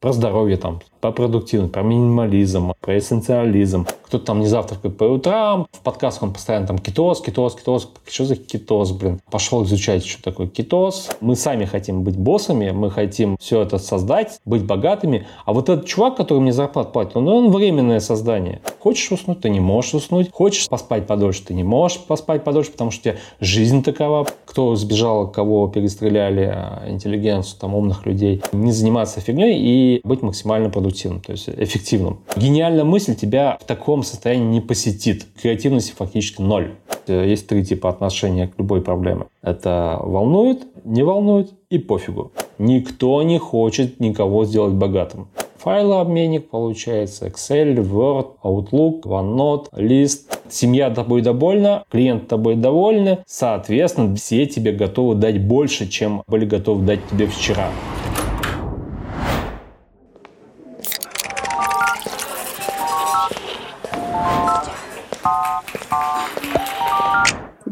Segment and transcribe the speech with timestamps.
[0.00, 3.86] про здоровье там, про продуктивность, про минимализм, про эссенциализм.
[4.02, 7.90] Кто-то там не завтракает по утрам, в подкастах он постоянно там кетоз, кетоз, кетоз.
[8.06, 9.20] Что за кетоз, блин?
[9.30, 11.10] Пошел изучать, что такое кетоз.
[11.20, 15.26] Мы сами хотим быть боссами, мы хотим все это создать, быть богатыми.
[15.44, 18.60] А вот этот чувак, который мне зарплату платит, он, он временное создание.
[18.80, 20.30] Хочешь уснуть, ты не можешь уснуть.
[20.30, 24.26] Хочешь поспать подольше, ты не можешь поспать подольше, потому что у тебя жизнь такова.
[24.44, 28.42] Кто сбежал, кого перестреляли, а, интеллигенцию, там, умных людей.
[28.52, 32.20] Не заниматься фигней и быть максимально продуктивным, то есть эффективным.
[32.36, 35.26] Гениальная мысль тебя в таком состоянии не посетит.
[35.40, 36.74] Креативности фактически ноль.
[37.06, 39.26] Есть три типа отношения к любой проблеме.
[39.42, 42.32] Это волнует, не волнует и пофигу.
[42.58, 45.28] Никто не хочет никого сделать богатым
[45.66, 50.38] файлообменник получается, Excel, Word, Outlook, OneNote, List.
[50.48, 56.86] Семья тобой довольна, клиент тобой довольны, соответственно, все тебе готовы дать больше, чем были готовы
[56.86, 57.68] дать тебе вчера.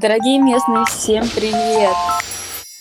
[0.04, 1.94] Дорогие местные, всем привет!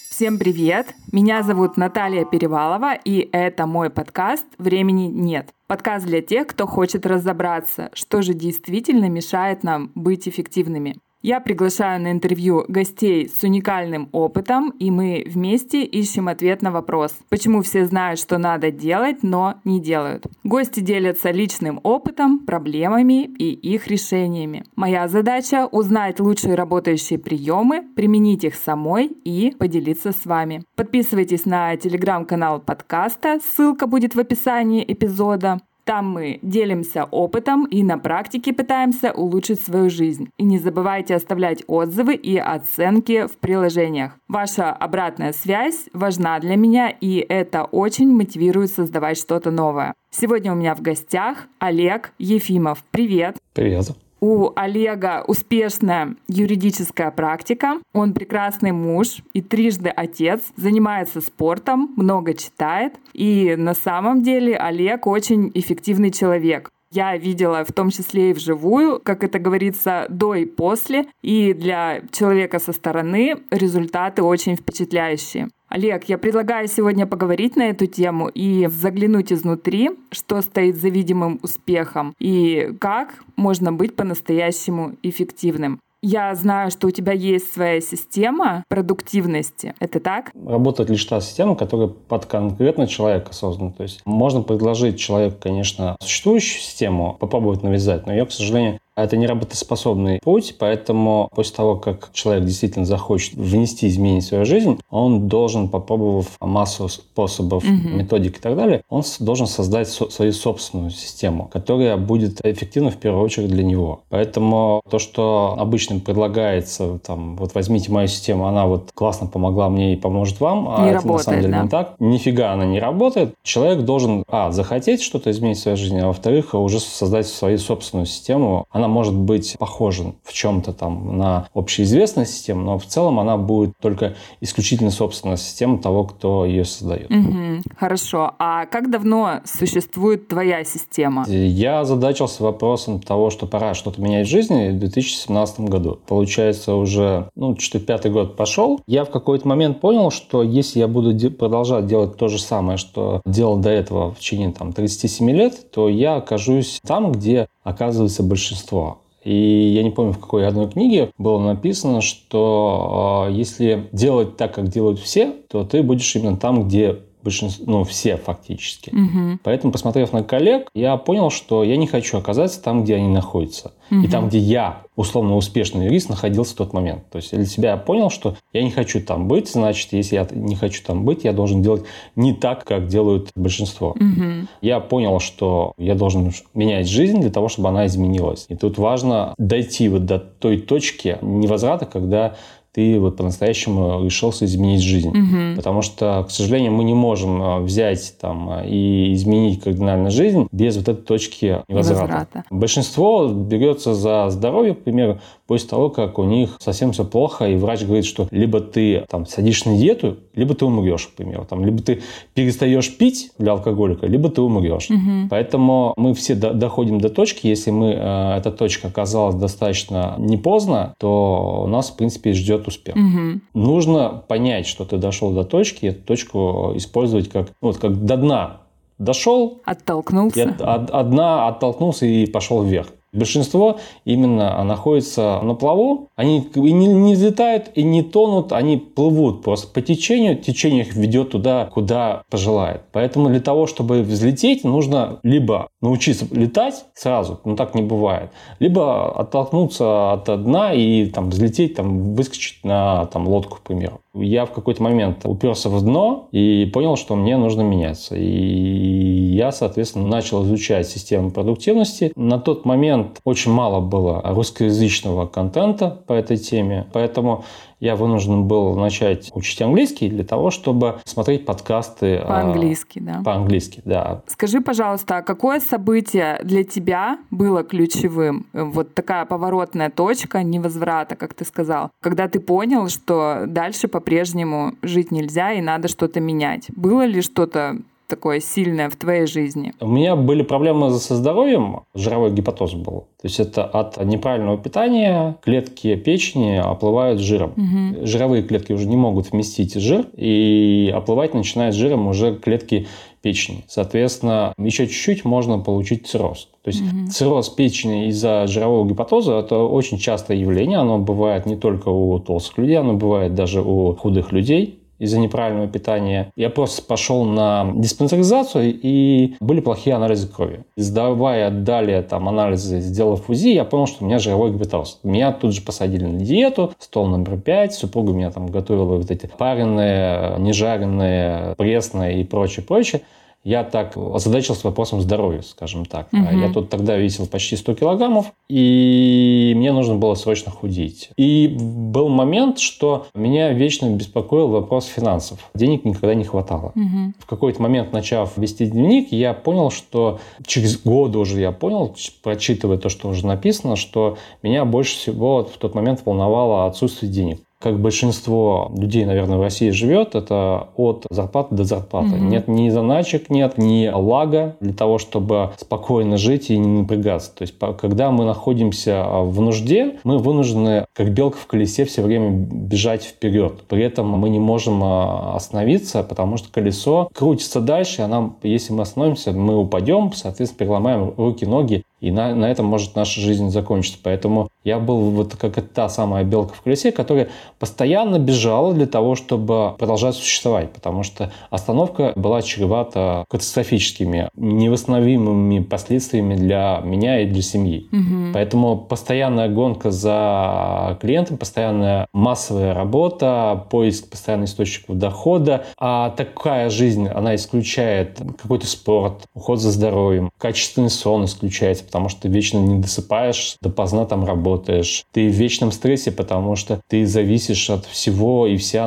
[0.09, 0.93] Всем привет!
[1.13, 5.53] Меня зовут Наталья Перевалова, и это мой подкаст «Времени нет».
[5.67, 10.97] Подкаст для тех, кто хочет разобраться, что же действительно мешает нам быть эффективными.
[11.25, 17.15] Я приглашаю на интервью гостей с уникальным опытом, и мы вместе ищем ответ на вопрос,
[17.29, 20.25] почему все знают, что надо делать, но не делают.
[20.43, 24.65] Гости делятся личным опытом, проблемами и их решениями.
[24.75, 30.65] Моя задача— узнать лучшие работающие приемы, применить их самой и поделиться с вами.
[30.75, 35.61] Подписывайтесь на телеграм-канал подкаста, ссылка будет в описании эпизода.
[35.85, 40.29] Там мы делимся опытом и на практике пытаемся улучшить свою жизнь.
[40.37, 44.13] И не забывайте оставлять отзывы и оценки в приложениях.
[44.27, 49.93] Ваша обратная связь важна для меня, и это очень мотивирует создавать что-то новое.
[50.09, 52.83] Сегодня у меня в гостях Олег Ефимов.
[52.91, 53.37] Привет!
[53.53, 54.02] Привет!
[54.25, 57.81] У Олега успешная юридическая практика.
[57.91, 62.93] Он прекрасный муж и трижды отец, занимается спортом, много читает.
[63.11, 66.69] И на самом деле Олег очень эффективный человек.
[66.89, 71.07] Я видела в том числе и вживую, как это говорится, до и после.
[71.21, 75.49] И для человека со стороны результаты очень впечатляющие.
[75.73, 81.39] Олег, я предлагаю сегодня поговорить на эту тему и заглянуть изнутри, что стоит за видимым
[81.41, 85.79] успехом и как можно быть по-настоящему эффективным.
[86.03, 89.73] Я знаю, что у тебя есть своя система продуктивности.
[89.79, 90.29] Это так?
[90.45, 93.71] Работает лишь та система, которая под конкретно человека создана.
[93.71, 99.17] То есть можно предложить человеку, конечно, существующую систему, попробовать навязать, но ее, к сожалению, это
[99.17, 104.79] не работоспособный путь, поэтому после того, как человек действительно захочет внести изменения в свою жизнь,
[104.89, 107.71] он должен, попробовав массу способов, угу.
[107.71, 112.97] методик и так далее, он должен создать со- свою собственную систему, которая будет эффективна в
[112.97, 114.01] первую очередь для него.
[114.09, 119.93] Поэтому то, что обычно предлагается, там, вот возьмите мою систему, она вот классно помогла мне
[119.93, 121.63] и поможет вам, а не это работает, на самом деле да?
[121.63, 121.95] не так.
[121.99, 123.33] Нифига она не работает.
[123.43, 128.05] Человек должен, а, захотеть что-то изменить в своей жизни, а во-вторых, уже создать свою собственную
[128.05, 128.65] систему.
[128.69, 133.37] Она она может быть похожа в чем-то там на общеизвестную систему, но в целом она
[133.37, 137.09] будет только исключительно собственная система того, кто ее создает.
[137.09, 138.31] Угу, хорошо.
[138.39, 141.25] А как давно существует твоя система?
[141.27, 145.99] Я задачился вопросом того, что пора что-то менять в жизни в 2017 году.
[146.05, 148.81] Получается, уже, ну, что пятый год пошел.
[148.85, 152.77] Я в какой-то момент понял, что если я буду де- продолжать делать то же самое,
[152.77, 158.23] что делал до этого в течение там 37 лет, то я окажусь там, где оказывается
[158.23, 158.99] большинство.
[159.23, 164.53] И я не помню, в какой одной книге было написано, что э, если делать так,
[164.53, 168.89] как делают все, то ты будешь именно там, где большинство, ну, все фактически.
[168.89, 169.39] Угу.
[169.43, 173.73] Поэтому, посмотрев на коллег, я понял, что я не хочу оказаться там, где они находятся.
[173.91, 174.01] Угу.
[174.01, 177.09] И там, где я, условно успешный юрист, находился в тот момент.
[177.09, 180.27] То есть для себя я понял, что я не хочу там быть, значит, если я
[180.31, 181.83] не хочу там быть, я должен делать
[182.15, 183.91] не так, как делают большинство.
[183.91, 184.47] Угу.
[184.61, 188.45] Я понял, что я должен менять жизнь для того, чтобы она изменилась.
[188.49, 192.35] И тут важно дойти вот до той точки невозврата, когда
[192.73, 195.09] ты вот по-настоящему решился изменить жизнь.
[195.09, 195.55] Угу.
[195.57, 200.89] Потому что, к сожалению, мы не можем взять там и изменить кардинально жизнь без вот
[200.89, 202.01] этой точки невозврата.
[202.01, 202.43] Возврата.
[202.49, 207.55] Большинство берется за здоровье, к примеру, после того, как у них совсем все плохо, и
[207.55, 211.45] врач говорит, что либо ты там садишься на диету, либо ты умрешь, к примеру.
[211.47, 212.01] Там, либо ты
[212.33, 214.89] перестаешь пить для алкоголика, либо ты умрешь.
[214.89, 215.29] Угу.
[215.29, 220.37] Поэтому мы все до- доходим до точки, если мы, э, эта точка оказалась достаточно не
[220.37, 222.95] поздно, то у нас, в принципе, ждет успех.
[222.95, 223.41] Угу.
[223.53, 228.05] Нужно понять, что ты дошел до точки, и эту точку использовать как, ну, вот, как
[228.05, 228.61] до дна
[228.97, 229.61] дошел.
[229.65, 230.55] Оттолкнулся.
[230.59, 232.87] Я, одна оттолкнулся и пошел вверх.
[233.13, 239.43] Большинство именно находится на плаву, они и не, не взлетают и не тонут, они плывут
[239.43, 242.81] просто по течению, течение их ведет туда, куда пожелает.
[242.91, 249.11] Поэтому для того, чтобы взлететь, нужно либо научиться летать сразу, но так не бывает, либо
[249.15, 254.02] оттолкнуться от дна и там взлететь, там выскочить на там лодку, к примеру.
[254.15, 258.15] Я в какой-то момент уперся в дно и понял, что мне нужно меняться.
[258.15, 262.11] И я, соответственно, начал изучать систему продуктивности.
[262.15, 267.43] На тот момент очень мало было русскоязычного контента по этой теме, поэтому
[267.83, 272.15] я вынужден был начать учить английский для того, чтобы смотреть подкасты.
[272.15, 273.21] А, по-английски, да.
[273.25, 274.21] По-английски, да.
[274.27, 278.45] Скажи, пожалуйста, а какое событие для тебя было ключевым?
[278.53, 285.11] Вот такая поворотная точка невозврата, как ты сказал, когда ты понял, что дальше по-прежнему жить
[285.11, 286.67] нельзя и надо что-то менять.
[286.75, 287.79] Было ли что-то
[288.13, 289.73] такое сильное в твоей жизни?
[289.79, 293.07] У меня были проблемы со здоровьем, жировой гепатоз был.
[293.21, 297.53] То есть это от неправильного питания клетки печени оплывают жиром.
[297.57, 298.05] Угу.
[298.05, 302.87] Жировые клетки уже не могут вместить жир, и оплывать начинают жиром уже клетки
[303.23, 303.63] печени.
[303.67, 306.49] Соответственно, еще чуть-чуть можно получить цирроз.
[306.61, 307.09] То есть угу.
[307.09, 310.77] цирроз печени из-за жирового гепатоза– это очень частое явление.
[310.77, 315.67] Оно бывает не только у толстых людей, оно бывает даже у худых людей из-за неправильного
[315.67, 316.31] питания.
[316.35, 320.63] Я просто пошел на диспансеризацию, и были плохие анализы крови.
[320.77, 324.99] Сдавая далее там анализы, сделав УЗИ, я понял, что у меня жировой гепатоз.
[325.03, 329.29] Меня тут же посадили на диету, стол номер пять, супруга меня там готовила вот эти
[329.37, 333.01] пареные, нежаренные, пресные и прочее, прочее
[333.43, 336.07] я так озадачился вопросом здоровья, скажем так.
[336.13, 336.37] Угу.
[336.37, 341.09] Я тут тогда весил почти 100 килограммов, и мне нужно было срочно худеть.
[341.17, 345.49] И был момент, что меня вечно беспокоил вопрос финансов.
[345.53, 346.71] Денег никогда не хватало.
[346.75, 347.13] Угу.
[347.19, 352.77] В какой-то момент, начав вести дневник, я понял, что через годы уже я понял, прочитывая
[352.77, 357.79] то, что уже написано, что меня больше всего в тот момент волновало отсутствие денег как
[357.79, 362.15] большинство людей, наверное, в России живет, это от зарплаты до зарплаты.
[362.17, 362.25] Угу.
[362.25, 367.31] Нет ни заначек, нет ни лага для того, чтобы спокойно жить и не напрягаться.
[367.33, 372.31] То есть, когда мы находимся в нужде, мы вынуждены, как белка в колесе, все время
[372.31, 373.63] бежать вперед.
[373.69, 378.73] При этом мы не можем а, остановиться, потому что колесо крутится дальше, а нам, если
[378.73, 383.49] мы остановимся, мы упадем, соответственно, переломаем руки, ноги, и на, на этом может наша жизнь
[383.49, 383.97] закончиться.
[384.03, 387.29] Поэтому я был вот как та самая белка в колесе, которая
[387.59, 396.35] постоянно бежала для того, чтобы продолжать существовать, потому что остановка была чревата катастрофическими, невосстановимыми последствиями
[396.35, 397.87] для меня и для семьи.
[397.91, 398.33] Угу.
[398.33, 407.07] Поэтому постоянная гонка за клиентом, постоянная массовая работа, поиск постоянных источников дохода, а такая жизнь,
[407.07, 412.79] она исключает какой-то спорт, уход за здоровьем, качественный сон исключается, потому что ты вечно не
[412.79, 415.03] досыпаешь, допоздна там работаешь.
[415.11, 418.85] Ты в вечном стрессе, потому что ты зависишь от всего и вся,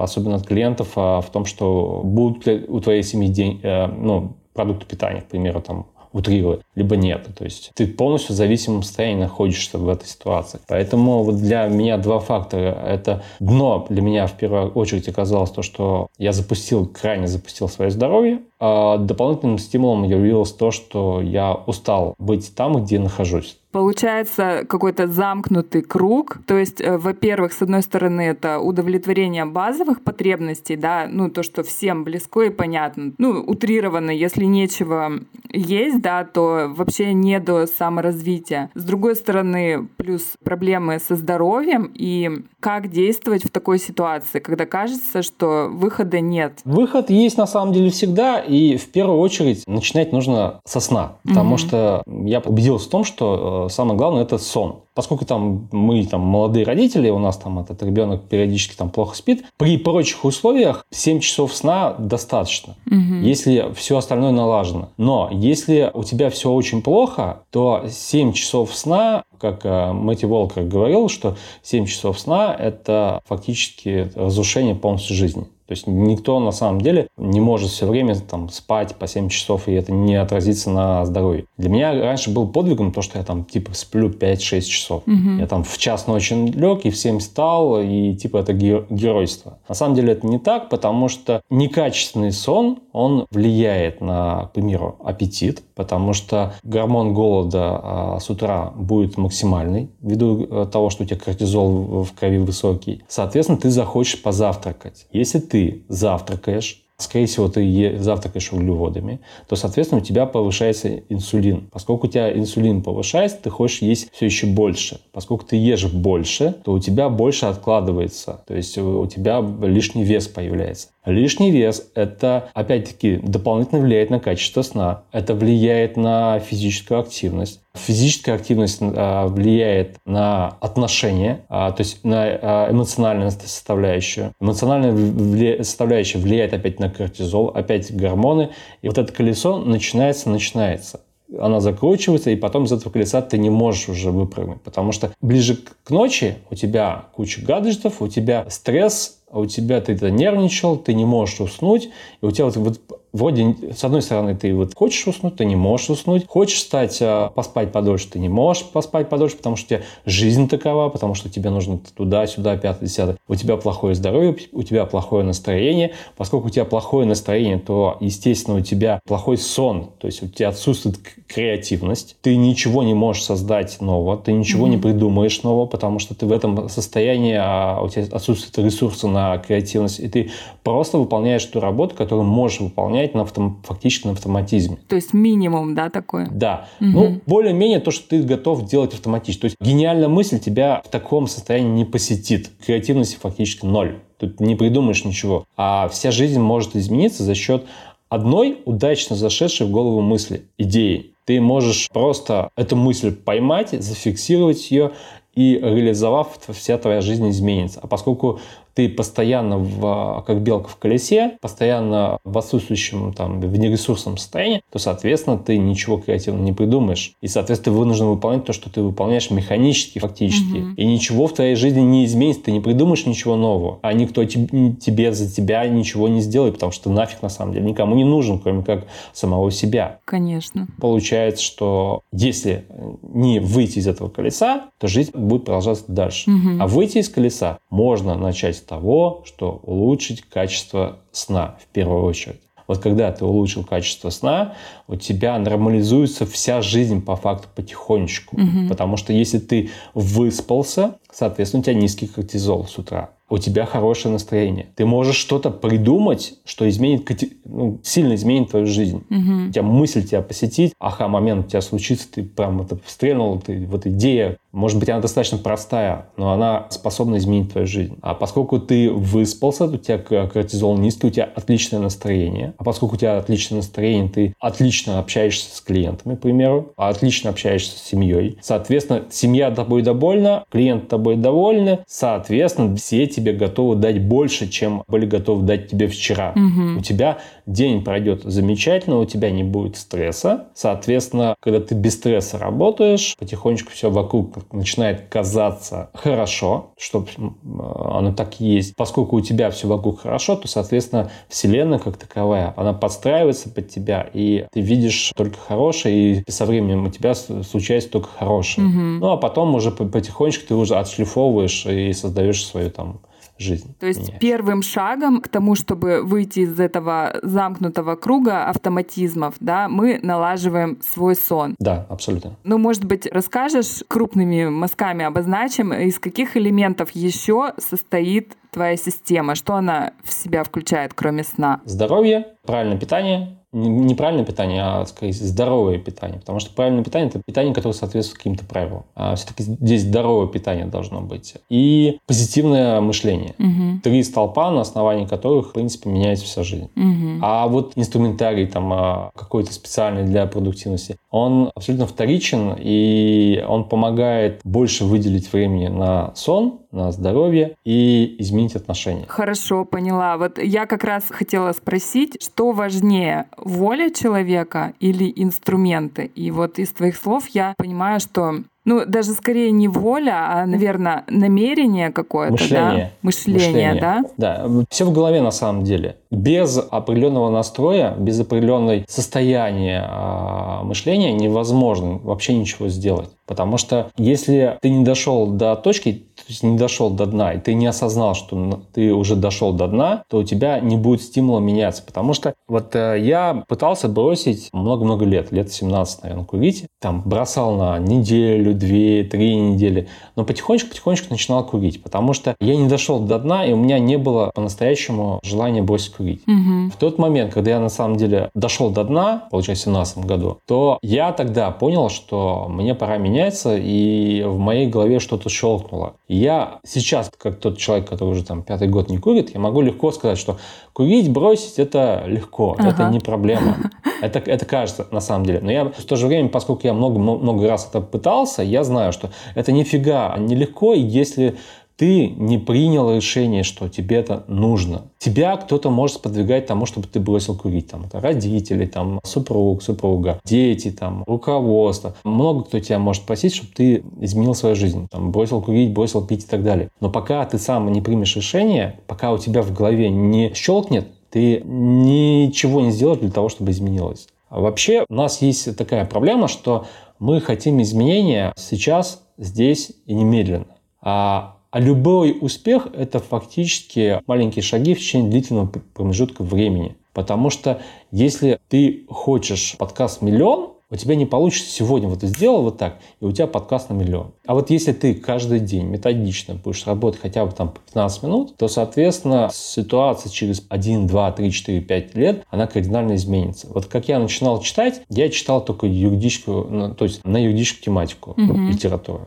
[0.00, 4.36] особенно от клиентов, а в том, что будут ли у твоей семьи день, э, ну,
[4.52, 7.26] продукты питания, к примеру, там утрирую, либо нет.
[7.36, 10.60] То есть ты полностью в зависимом состоянии находишься в этой ситуации.
[10.68, 12.70] Поэтому вот для меня два фактора.
[12.86, 17.90] Это дно для меня в первую очередь оказалось то, что я запустил, крайне запустил свое
[17.90, 18.42] здоровье.
[18.60, 23.58] А дополнительным стимулом явилось то, что я устал быть там, где нахожусь.
[23.74, 26.38] Получается какой-то замкнутый круг.
[26.46, 31.64] То есть, э, во-первых, с одной стороны, это удовлетворение базовых потребностей, да, ну, то, что
[31.64, 33.14] всем близко и понятно.
[33.18, 35.14] Ну, утрированно, если нечего
[35.50, 38.70] есть, да, то вообще не до саморазвития.
[38.74, 45.20] С другой стороны, плюс проблемы со здоровьем и как действовать в такой ситуации, когда кажется,
[45.20, 46.60] что выхода нет.
[46.64, 51.56] Выход есть на самом деле всегда, и в первую очередь начинать нужно со сна, потому
[51.56, 51.58] угу.
[51.58, 54.83] что я убедился в том, что э, самое главное это сон.
[54.94, 59.44] Поскольку там мы там молодые родители, у нас там этот ребенок периодически там плохо спит,
[59.56, 63.20] при прочих условиях 7 часов сна достаточно, угу.
[63.22, 64.90] если все остальное налажено.
[64.96, 70.64] Но если у тебя все очень плохо, то 7 часов сна, как э, Мэтти Волкер
[70.64, 75.46] говорил, что 7 часов сна это фактически разрушение полностью жизни.
[75.66, 79.68] То есть никто на самом деле не может все время там, спать по 7 часов,
[79.68, 81.46] и это не отразится на здоровье.
[81.56, 85.02] Для меня раньше был подвигом то, что я там типа сплю 5-6 часов.
[85.06, 85.38] Угу.
[85.38, 89.58] Я там в час ночи лег и в 7 встал, и типа это геройство.
[89.68, 94.96] На самом деле это не так, потому что некачественный сон, он влияет на, к примеру,
[95.02, 101.06] аппетит, потому что гормон голода а, с утра будет максимальный ввиду э, того, что у
[101.06, 103.02] тебя кортизол в крови высокий.
[103.08, 105.06] Соответственно, ты захочешь позавтракать.
[105.12, 111.68] Если ты завтракаешь, скорее всего, ты завтракаешь углеводами, то, соответственно, у тебя повышается инсулин.
[111.72, 115.00] Поскольку у тебя инсулин повышается, ты хочешь есть все еще больше.
[115.12, 118.42] Поскольку ты ешь больше, то у тебя больше откладывается.
[118.46, 120.88] То есть у тебя лишний вес появляется.
[121.04, 125.02] Лишний вес– это, опять-таки, дополнительно влияет на качество сна.
[125.12, 127.60] Это влияет на физическую активность.
[127.74, 134.32] Физическая активность а, влияет на отношения, а, то есть на а, эмоциональную составляющую.
[134.40, 138.50] Эмоциональная составляющая влияет опять на кортизол, опять гормоны.
[138.80, 141.00] И вот это колесо начинается, начинается
[141.38, 144.60] она закручивается, и потом из этого колеса ты не можешь уже выпрыгнуть.
[144.62, 149.92] Потому что ближе к ночи у тебя куча гаджетов, у тебя стресс, у тебя ты
[149.92, 154.36] это нервничал, ты не можешь уснуть, и у тебя вот, вот вроде, с одной стороны,
[154.36, 158.28] ты вот хочешь уснуть, ты не можешь уснуть, хочешь стать, а, поспать подольше, ты не
[158.28, 162.88] можешь поспать подольше, потому что у тебя жизнь такова, потому что тебе нужно туда-сюда, пятое,
[162.88, 163.16] десятое.
[163.28, 165.92] У тебя плохое здоровье, у тебя плохое настроение.
[166.16, 170.48] Поскольку у тебя плохое настроение, то, естественно, у тебя плохой сон, то есть у тебя
[170.48, 174.70] отсутствует креативность, ты ничего не можешь создать нового, ты ничего mm-hmm.
[174.70, 179.38] не придумаешь нового, потому что ты в этом состоянии, а у тебя отсутствует ресурсы на
[179.38, 180.32] креативность, и ты
[180.64, 184.78] просто выполняешь ту работу, которую можешь выполнять выполнять на автом, фактически на автоматизме.
[184.88, 186.28] То есть минимум, да, такой?
[186.30, 186.68] Да.
[186.80, 186.90] Угу.
[186.90, 189.40] Ну, более-менее то, что ты готов делать автоматически.
[189.42, 192.50] То есть гениальная мысль тебя в таком состоянии не посетит.
[192.64, 193.98] Креативности фактически ноль.
[194.18, 195.44] Тут не придумаешь ничего.
[195.56, 197.64] А вся жизнь может измениться за счет
[198.08, 201.12] одной удачно зашедшей в голову мысли, идеи.
[201.26, 204.92] Ты можешь просто эту мысль поймать, зафиксировать ее
[205.34, 207.80] и реализовав, вся твоя жизнь изменится.
[207.82, 208.40] А поскольку
[208.74, 214.78] ты постоянно в, как белка в колесе, постоянно в отсутствующем, там, в нересурсном состоянии, то,
[214.78, 217.14] соответственно, ты ничего креативного не придумаешь.
[217.20, 220.58] И, соответственно, ты вынужден выполнять то, что ты выполняешь механически, фактически.
[220.58, 220.74] Угу.
[220.76, 223.78] И ничего в твоей жизни не изменится, ты не придумаешь ничего нового.
[223.82, 227.94] А никто тебе за тебя ничего не сделает, потому что нафиг, на самом деле, никому
[227.94, 230.00] не нужен, кроме как самого себя.
[230.04, 230.66] Конечно.
[230.80, 232.66] Получается, что если
[233.02, 236.30] не выйти из этого колеса, то жизнь будет продолжаться дальше.
[236.30, 236.60] Угу.
[236.60, 242.40] А выйти из колеса можно начать того, что улучшить качество сна в первую очередь.
[242.66, 244.54] Вот когда ты улучшил качество сна,
[244.88, 248.36] у тебя нормализуется вся жизнь по факту потихонечку.
[248.36, 248.68] Угу.
[248.68, 254.12] Потому что если ты выспался, соответственно, у тебя низкий кортизол с утра у тебя хорошее
[254.12, 254.66] настроение.
[254.76, 257.08] Ты можешь что-то придумать, что изменит,
[257.44, 259.02] ну, сильно изменит твою жизнь.
[259.10, 259.48] Угу.
[259.48, 263.66] У тебя мысль тебя посетить, аха, момент у тебя случится, ты прям это стрельнул, ты,
[263.66, 267.96] вот идея, может быть, она достаточно простая, но она способна изменить твою жизнь.
[268.02, 272.54] А поскольку ты выспался, у тебя кортизол низкий, у тебя отличное настроение.
[272.58, 277.30] А поскольку у тебя отличное настроение, ты отлично общаешься с клиентами, к примеру, а отлично
[277.30, 278.38] общаешься с семьей.
[278.42, 285.06] Соответственно, семья тобой довольна, клиент тобой довольны, соответственно, все тебе готовы дать больше, чем были
[285.06, 286.32] готовы дать тебе вчера.
[286.34, 286.78] Угу.
[286.78, 290.48] У тебя день пройдет замечательно, у тебя не будет стресса.
[290.54, 297.06] Соответственно, когда ты без стресса работаешь, потихонечку все вокруг начинает казаться хорошо, что
[297.42, 298.76] оно так и есть.
[298.76, 304.08] Поскольку у тебя все вокруг хорошо, то, соответственно, Вселенная как таковая, она подстраивается под тебя,
[304.12, 308.66] и ты видишь только хорошее, и со временем у тебя случается только хорошее.
[308.66, 308.74] Угу.
[308.74, 313.00] Ну, а потом уже потихонечку ты уже отшлифовываешь и создаешь свою там
[313.36, 313.74] жизнь.
[313.80, 314.20] То есть меняешь.
[314.20, 321.16] первым шагом к тому, чтобы выйти из этого замкнутого круга автоматизмов, да, мы налаживаем свой
[321.16, 321.56] сон.
[321.58, 322.36] Да, абсолютно.
[322.44, 329.34] Ну, может быть, расскажешь крупными мазками обозначим, из каких элементов еще состоит твоя система?
[329.34, 331.60] Что она в себя включает, кроме сна?
[331.64, 336.18] Здоровье, правильное питание, неправильное питание, а скорее здоровое питание.
[336.20, 338.84] Потому что правильное питание– это питание, которое соответствует каким-то правилам.
[338.94, 341.34] А все-таки здесь здоровое питание должно быть.
[341.48, 343.34] И позитивное мышление.
[343.38, 343.80] Угу.
[343.82, 346.68] Три столпа, на основании которых, в принципе, меняется вся жизнь.
[346.76, 347.20] Угу.
[347.22, 354.40] А вот инструментарий там а, какой-то специальный для продуктивности, он абсолютно вторичен, и он помогает
[354.42, 359.04] больше выделить времени на сон, на здоровье и изменить отношения.
[359.08, 360.16] Хорошо, поняла.
[360.16, 366.10] Вот я как раз хотела спросить, что важнее, воля человека или инструменты?
[366.14, 371.04] И вот из твоих слов я понимаю, что ну, даже скорее не воля, а, наверное,
[371.08, 372.76] намерение какое-то, Мышление.
[372.76, 372.90] да?
[373.02, 374.02] Мышление, Мышление, да?
[374.16, 375.96] Да, все в голове на самом деле.
[376.10, 383.10] Без определенного настроя, без определенной состояния э, мышления невозможно вообще ничего сделать.
[383.26, 387.40] Потому что если ты не дошел до точки, то есть не дошел до дна, и
[387.40, 391.40] ты не осознал, что ты уже дошел до дна, то у тебя не будет стимула
[391.40, 391.82] меняться.
[391.82, 396.66] Потому что вот э, я пытался бросить много-много лет, лет 17, наверное, курить.
[396.80, 399.88] Там бросал на неделю, две, три недели.
[400.16, 403.98] Но потихонечку-потихонечку начинал курить, потому что я не дошел до дна, и у меня не
[403.98, 406.22] было по-настоящему желания бросить курить.
[406.26, 406.70] Угу.
[406.72, 410.38] В тот момент, когда я на самом деле дошел до дна, получается, в 2017 году,
[410.46, 415.94] то я тогда понял, что мне пора меняться, и в моей голове что-то щелкнуло.
[416.08, 419.92] Я сейчас, как тот человек, который уже там пятый год не курит, я могу легко
[419.92, 420.38] сказать, что
[420.72, 422.68] курить, бросить это легко, ага.
[422.68, 423.70] это не проблема.
[424.02, 425.40] Это, это кажется на самом деле.
[425.40, 428.92] Но я в то же время, поскольку я много, много раз это пытался, я знаю,
[428.92, 431.36] что это нифига нелегко, и если
[431.76, 434.82] ты не принял решение, что тебе это нужно.
[434.98, 437.68] Тебя кто-то может сподвигать тому, чтобы ты бросил курить.
[437.68, 441.94] Там, это родители, там, супруг, супруга, дети, там, руководство.
[442.04, 444.86] Много кто тебя может просить, чтобы ты изменил свою жизнь.
[444.90, 446.68] Там, бросил курить, бросил пить и так далее.
[446.80, 451.42] Но пока ты сам не примешь решение, пока у тебя в голове не щелкнет, ты
[451.44, 454.08] ничего не сделаешь для того, чтобы изменилось.
[454.28, 456.66] А вообще у нас есть такая проблема, что
[456.98, 460.46] мы хотим изменения сейчас, здесь и немедленно.
[460.80, 466.74] А а любой успех– это фактически маленькие шаги в течение длительного промежутка времени.
[466.92, 472.42] Потому что если ты хочешь подкаст миллион, у тебя не получится сегодня вот ты сделал
[472.42, 474.10] вот так, и у тебя подкаст на миллион.
[474.26, 478.36] А вот если ты каждый день методично будешь работать хотя бы там по 15 минут,
[478.36, 483.46] то, соответственно, ситуация через 1, 2, 3, 4, 5 лет, она кардинально изменится.
[483.54, 488.10] Вот как я начинал читать, я читал только юридическую, ну, то есть на юридическую тематику
[488.10, 488.48] угу.
[488.48, 489.06] литературу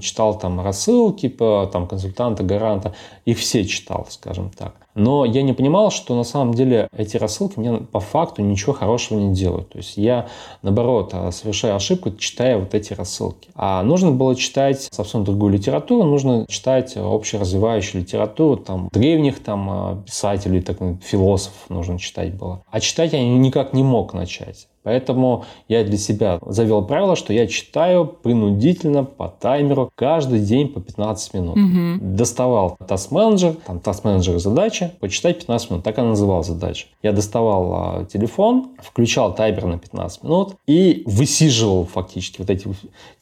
[0.00, 2.94] читал там рассылки по там, консультанта, гаранта,
[3.24, 4.74] их все читал, скажем так.
[4.94, 9.18] Но я не понимал, что на самом деле эти рассылки мне по факту ничего хорошего
[9.18, 9.70] не делают.
[9.70, 10.28] То есть я,
[10.62, 13.50] наоборот, совершаю ошибку, читая вот эти рассылки.
[13.54, 20.60] А нужно было читать совсем другую литературу, нужно читать общеразвивающую литературу, там, древних там, писателей,
[20.60, 22.62] так, философов нужно читать было.
[22.70, 24.66] А читать я никак не мог начать.
[24.82, 30.80] Поэтому я для себя завел правило, что я читаю принудительно по таймеру каждый день по
[30.80, 31.58] 15 минут.
[31.58, 32.16] Угу.
[32.16, 34.38] Доставал таст-менеджер, там таст-менеджер
[34.80, 36.86] задача, почитай 15 минут, так она называлась задача.
[37.02, 42.68] Я доставал а, телефон, включал таймер на 15 минут и высиживал фактически вот эти,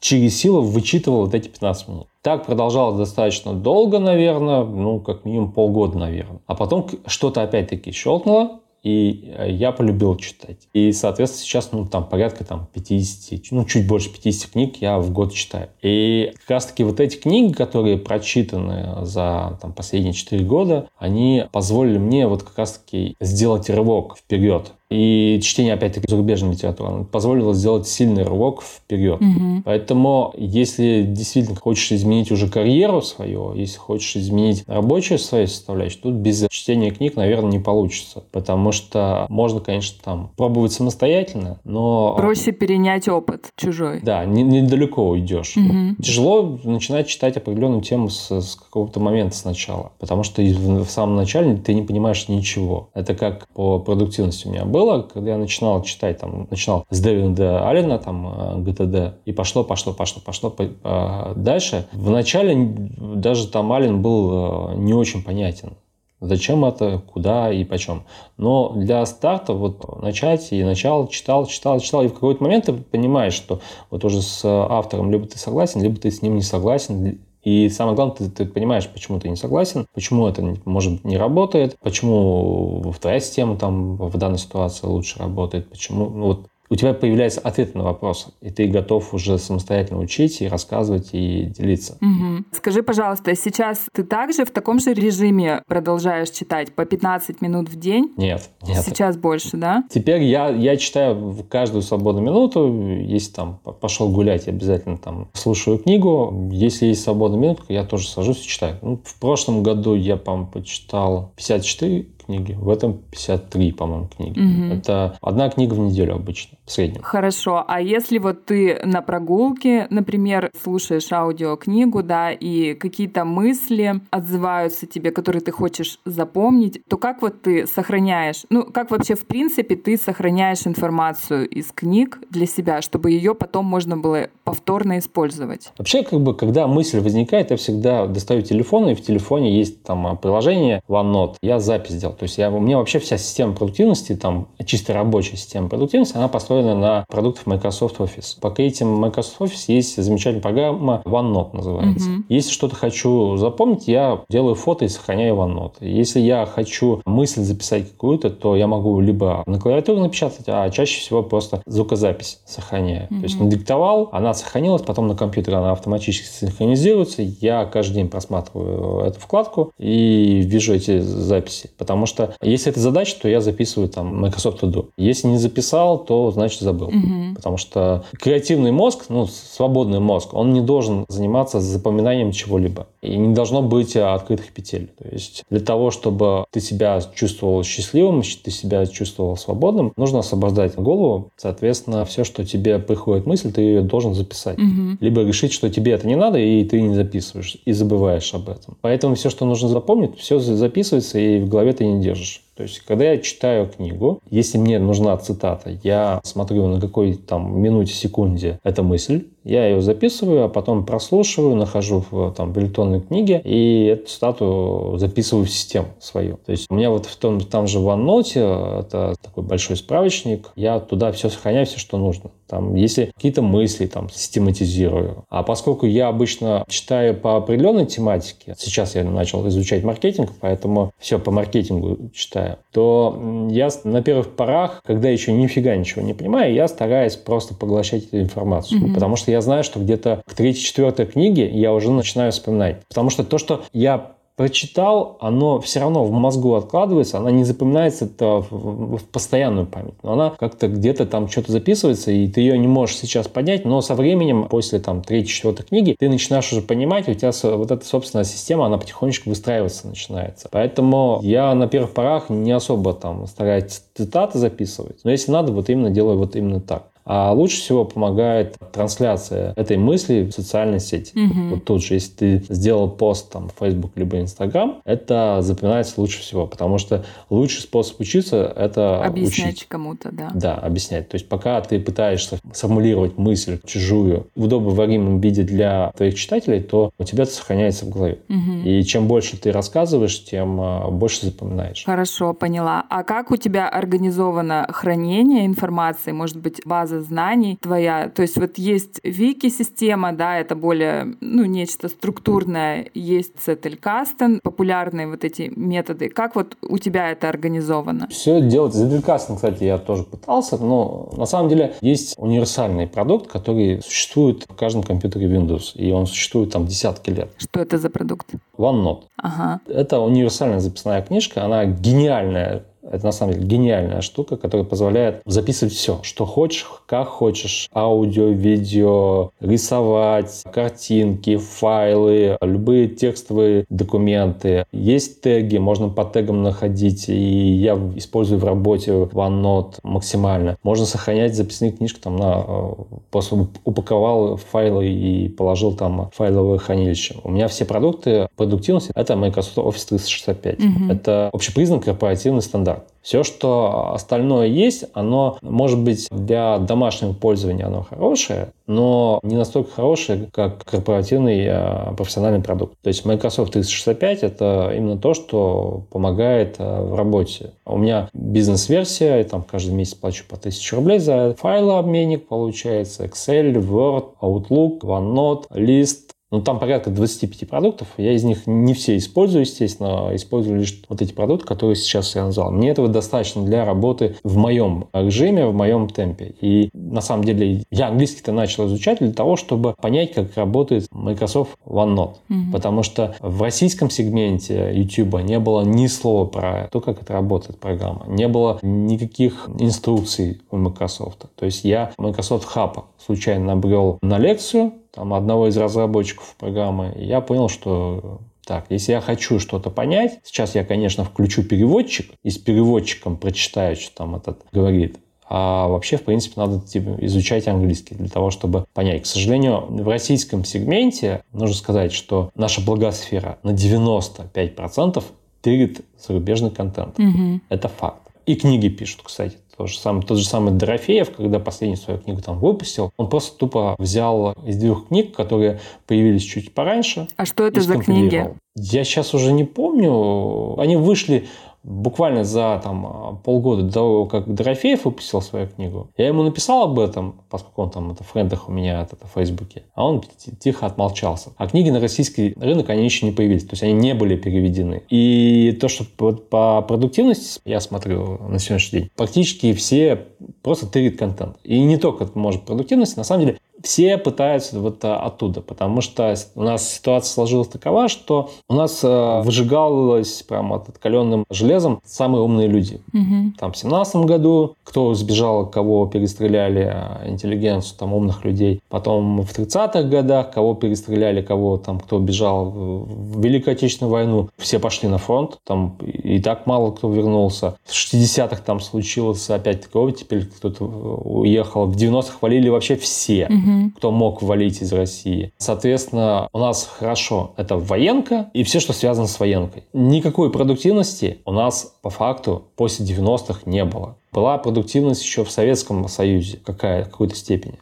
[0.00, 2.06] через силу вычитывал вот эти 15 минут.
[2.22, 6.40] Так продолжалось достаточно долго, наверное, ну, как минимум полгода, наверное.
[6.46, 10.68] А потом что-то опять-таки щелкнуло, и э, я полюбил читать.
[10.72, 15.11] И, соответственно, сейчас, ну, там, порядка там 50, ну, чуть больше 50 книг я в
[15.12, 15.68] год читаю.
[15.83, 21.98] И как раз-таки вот эти книги, которые прочитаны за там, последние 4 года, они позволили
[21.98, 24.72] мне вот как раз-таки сделать рывок вперед.
[24.90, 29.20] И чтение, опять-таки, зарубежной литературы позволило сделать сильный рывок вперед.
[29.20, 29.62] Угу.
[29.64, 36.14] Поэтому, если действительно хочешь изменить уже карьеру свою, если хочешь изменить рабочую свою составляющую, тут
[36.14, 38.24] без чтения книг, наверное, не получится.
[38.33, 42.14] Потому что можно, конечно, там пробовать самостоятельно, но...
[42.16, 44.01] Проще перенять опыт чужой.
[44.03, 45.57] Да, не, недалеко уйдешь.
[45.57, 46.03] Угу.
[46.03, 49.92] Тяжело начинать читать определенную тему с, с какого-то момента сначала.
[49.98, 52.88] Потому что в, в самом начале ты не понимаешь ничего.
[52.94, 57.00] Это как по продуктивности у меня было было, когда я начинал читать, там, начинал с
[57.00, 61.88] Дэвида Аллена, там, э, ГТД, и пошло, пошло, пошло, пошло э, дальше.
[61.92, 62.54] Вначале
[62.98, 65.72] даже там Аллен был э, не очень понятен.
[66.20, 68.02] Зачем это, куда и почем.
[68.36, 72.72] Но для старта вот начать и начал, читал, читал, читал, и в какой-то момент ты
[72.72, 73.60] понимаешь, что
[73.90, 77.96] вот уже с автором либо ты согласен, либо ты с ним не согласен, и самое
[77.96, 83.20] главное, ты, ты понимаешь, почему ты не согласен, почему это, может, не работает, почему твоя
[83.20, 87.83] система там в данной ситуации лучше работает, почему, ну, вот у тебя появляется ответ на
[87.85, 91.98] вопрос, и ты готов уже самостоятельно учить и рассказывать и делиться.
[92.00, 92.44] Угу.
[92.52, 97.78] Скажи, пожалуйста, сейчас ты также в таком же режиме продолжаешь читать по 15 минут в
[97.78, 98.12] день?
[98.16, 98.85] Нет, нет.
[98.85, 99.85] Сейчас больше, да?
[99.90, 102.98] Теперь я, я читаю в каждую свободную минуту.
[103.00, 106.48] Если там пошел гулять, я обязательно там слушаю книгу.
[106.52, 108.78] Если есть свободная минутка, я тоже сажусь и читаю.
[108.83, 114.38] Ну, в прошлом году я, по-моему, почитал 54 книги, в этом 53, по-моему, книги.
[114.38, 114.74] Угу.
[114.74, 117.02] Это одна книга в неделю обычно, в среднем.
[117.02, 124.87] Хорошо, а если вот ты на прогулке, например, слушаешь аудиокнигу, да, и какие-то мысли отзываются
[124.87, 129.76] тебе, которые ты хочешь запомнить, то как вот ты сохраняешь, ну, как вообще в принципе
[129.76, 135.70] ты сохраняешь информацию из книг для себя, чтобы ее потом можно было повторно использовать?
[135.78, 140.16] Вообще, как бы, когда мысль возникает, я всегда достаю телефон, и в телефоне есть там
[140.18, 141.37] приложение OneNote.
[141.42, 142.14] Я запись сделал.
[142.14, 146.28] То есть я, у меня вообще вся система продуктивности, там чисто рабочая система продуктивности, она
[146.28, 148.40] построена построена на продуктах Microsoft Office.
[148.40, 152.11] По этим Microsoft Office есть замечательная программа OneNote называется.
[152.11, 152.25] Угу.
[152.29, 155.75] Если что-то хочу запомнить, я делаю фото и сохраняю OneNote.
[155.81, 161.01] Если я хочу мысль записать какую-то, то я могу либо на клавиатуре напечатать, а чаще
[161.01, 163.07] всего просто звукозапись сохраняю.
[163.11, 163.21] Угу.
[163.21, 167.23] То есть надиктовал, она сохранилась, потом на компьютере она автоматически синхронизируется.
[167.23, 171.71] Я каждый день просматриваю эту вкладку и вижу эти записи.
[171.79, 174.88] Потому что если это задача, то я записываю там Microsoft To Do.
[174.97, 176.88] Если не записал, то значит забыл.
[176.88, 177.34] Угу.
[177.37, 182.87] Потому что креативный мозг, ну, свободный мозг, он не должен заниматься запоминанием чего-либо.
[183.02, 184.90] И не должно быть открытых петель.
[184.98, 190.74] То есть для того, чтобы ты себя чувствовал счастливым, ты себя чувствовал свободным, нужно освобождать
[190.74, 191.30] голову.
[191.37, 194.58] Соответственно, все, что тебе приходит мысль, ты ее должен записать.
[194.58, 194.98] Угу.
[195.00, 198.76] Либо решить, что тебе это не надо, и ты не записываешь, и забываешь об этом.
[198.80, 202.42] Поэтому все, что нужно запомнить, все записывается, и в голове ты не держишь.
[202.59, 207.57] То есть, когда я читаю книгу, если мне нужна цитата, я смотрю, на какой там
[207.57, 213.00] минуте, секунде эта мысль, я ее записываю, а потом прослушиваю, нахожу в, там, в электронной
[213.00, 216.38] книге и эту стату записываю в систему свою.
[216.44, 220.50] То есть у меня вот в том, там же в OneNote, это такой большой справочник,
[220.54, 222.30] я туда все сохраняю, все, что нужно.
[222.48, 225.24] Там, если какие-то мысли там систематизирую.
[225.28, 231.18] А поскольку я обычно читаю по определенной тематике, сейчас я начал изучать маркетинг, поэтому все
[231.18, 236.68] по маркетингу читаю, то я на первых порах, когда еще нифига ничего не понимаю, я
[236.68, 238.80] стараюсь просто поглощать эту информацию.
[238.80, 238.94] Mm-hmm.
[238.94, 242.83] Потому что я знаю, что где-то к третьей-четвертой книге я уже начинаю вспоминать.
[242.88, 248.05] Потому что то, что я прочитал, оно все равно в мозгу откладывается, она не запоминается
[248.05, 252.68] это в, постоянную память, но она как-то где-то там что-то записывается, и ты ее не
[252.68, 257.09] можешь сейчас понять, но со временем, после там третьей, четвертой книги, ты начинаешь уже понимать,
[257.09, 260.48] у тебя вот эта собственная система, она потихонечку выстраиваться начинается.
[260.53, 265.68] Поэтому я на первых порах не особо там стараюсь цитаты записывать, но если надо, вот
[265.68, 266.85] именно делаю вот именно так.
[267.09, 271.18] А лучше всего помогает трансляция этой мысли в социальной сети.
[271.18, 271.49] Угу.
[271.49, 276.21] Вот тут же, если ты сделал пост там в Facebook либо Instagram, это запоминается лучше
[276.21, 279.68] всего, потому что лучший способ учиться— это Объяснять учить.
[279.68, 280.31] кому-то, да.
[280.35, 281.09] Да, объяснять.
[281.09, 286.90] То есть пока ты пытаешься сформулировать мысль чужую в удобоваримом виде для твоих читателей, то
[286.99, 288.18] у тебя это сохраняется в голове.
[288.29, 288.68] Угу.
[288.68, 291.85] И чем больше ты рассказываешь, тем а, больше запоминаешь.
[291.87, 292.85] Хорошо, поняла.
[292.90, 296.12] А как у тебя организовано хранение информации?
[296.12, 298.08] Может быть, база знаний твоя.
[298.08, 302.88] То есть вот есть вики-система, да, это более, ну, нечто структурное.
[302.94, 306.08] Есть Zettelkasten, популярные вот эти методы.
[306.08, 308.08] Как вот у тебя это организовано?
[308.08, 308.74] Все делать.
[308.74, 314.54] Zettelkasten, кстати, я тоже пытался, но на самом деле есть универсальный продукт, который существует в
[314.54, 317.30] каждом компьютере Windows, и он существует там десятки лет.
[317.38, 318.28] Что это за продукт?
[318.56, 319.04] OneNote.
[319.16, 319.61] Ага.
[319.66, 325.74] Это универсальная записная книжка, она гениальная это на самом деле гениальная штука, которая позволяет записывать
[325.74, 327.68] все, что хочешь, как хочешь.
[327.74, 334.64] Аудио, видео, рисовать, картинки, файлы, любые текстовые документы.
[334.72, 340.57] Есть теги, можно по тегам находить, и я использую в работе OneNote максимально.
[340.62, 342.44] Можно сохранять записные книжки там на...
[342.46, 342.72] Э,
[343.11, 347.16] просто упаковал файлы и положил там файловое хранилище.
[347.24, 350.59] У меня все продукты продуктивности— это Microsoft Office 365.
[350.59, 350.92] Угу.
[350.92, 352.77] Это общепризнанный корпоративный стандарт.
[353.02, 359.70] Все, что остальное есть, оно может быть для домашнего пользования оно хорошее, но не настолько
[359.70, 362.74] хорошее, как корпоративный э, профессиональный продукт.
[362.82, 367.52] То есть Microsoft 365 это именно то, что помогает э, в работе.
[367.64, 373.54] У меня бизнес-версия, я там каждый месяц плачу по 1000 рублей за файлообменник, получается Excel,
[373.54, 377.88] Word, Outlook, OneNote, List, ну, там порядка 25 продуктов.
[377.96, 380.10] Я из них не все использую, естественно.
[380.14, 382.50] Использую лишь вот эти продукты, которые сейчас я назвал.
[382.50, 386.34] Мне этого достаточно для работы в моем режиме, в моем темпе.
[386.40, 391.56] И на самом деле я английский-то начал изучать для того, чтобы понять, как работает Microsoft
[391.64, 392.16] OneNote.
[392.28, 392.52] Mm-hmm.
[392.52, 397.58] Потому что в российском сегменте YouTube не было ни слова про то, как это работает
[397.58, 398.04] программа.
[398.06, 401.24] Не было никаких инструкций у Microsoft.
[401.36, 407.05] То есть я Microsoft Hub случайно набрел на лекцию, там, одного из разработчиков программы, и
[407.05, 412.31] я понял, что так, если я хочу что-то понять, сейчас я, конечно, включу переводчик и
[412.31, 414.98] с переводчиком прочитаю, что там этот говорит.
[415.29, 419.03] А вообще, в принципе, надо типа, изучать английский для того, чтобы понять.
[419.03, 425.05] К сожалению, в российском сегменте нужно сказать, что наша благосфера на 95%
[425.42, 426.98] тырит зарубежный контент.
[426.98, 427.40] Угу.
[427.51, 428.01] Это факт.
[428.24, 429.37] И книги пишут, кстати.
[429.59, 433.37] То же самое, тот же самый Дорофеев, когда последнюю свою книгу там выпустил, он просто
[433.37, 437.09] тупо взял из двух книг, которые появились чуть пораньше.
[437.16, 438.31] А что это за книги?
[438.55, 440.57] Я сейчас уже не помню.
[440.61, 441.27] Они вышли
[441.68, 446.78] буквально за там, полгода до того, как Дорофеев выпустил свою книгу, я ему написал об
[446.81, 450.02] этом, поскольку он там это в френдах у меня это, в Фейсбуке, а он
[450.40, 451.31] тихо отмолчался.
[451.37, 454.83] А книги на российский рынок, они еще не появились, то есть они не были переведены.
[454.88, 460.07] И то, что по продуктивности я смотрю на сегодняшний день, практически все
[460.42, 461.37] просто тырит контент.
[461.44, 466.14] И не только, может, продуктивность, на самом деле все пытаются вот а, оттуда, потому что
[466.35, 472.23] у нас ситуация сложилась такова, что у нас а, выжигалось прямо от каленым железом самые
[472.23, 472.81] умные люди.
[472.92, 473.33] Угу.
[473.38, 478.61] Там в семнадцатом году кто сбежал, кого перестреляли, а, интеллигенцию, там умных людей.
[478.68, 484.59] Потом в 30-х годах кого перестреляли, кого там, кто бежал в Великую Отечественную войну, все
[484.59, 487.57] пошли на фронт, там и так мало кто вернулся.
[487.64, 491.66] В 60-х там случилось опять такого, теперь кто-то уехал.
[491.66, 493.27] В 90-х валили вообще все.
[493.27, 493.70] Угу угу.
[493.76, 495.32] кто мог валить из России.
[495.38, 499.64] Соответственно, у нас хорошо это военка и все, что связано с военкой.
[499.72, 503.96] Никакой продуктивности у нас по факту после 90-х не было.
[504.12, 507.58] Была продуктивность еще в Советском Союзе какая, в какой-то степени.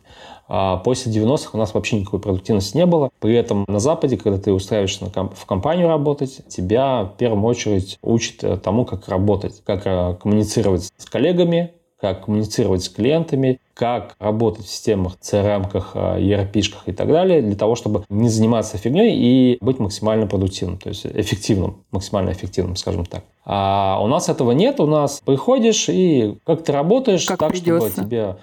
[0.49, 3.11] А после 90-х у нас вообще никакой продуктивности не было.
[3.21, 8.63] При этом на Западе, когда ты устраиваешься в компанию работать, тебя в первую очередь учат
[8.63, 14.69] тому, как работать, как э, коммуницировать с коллегами, как коммуницировать с клиентами, как работать в
[14.69, 20.27] системах, CRM-ках, ERP-шках и так далее, для того, чтобы не заниматься фигней и быть максимально
[20.27, 23.25] продуктивным, то есть эффективным, максимально эффективным, скажем так.
[23.45, 27.91] А у нас этого нет, у нас приходишь и как ты работаешь как так, придется.
[27.91, 28.37] чтобы тебя,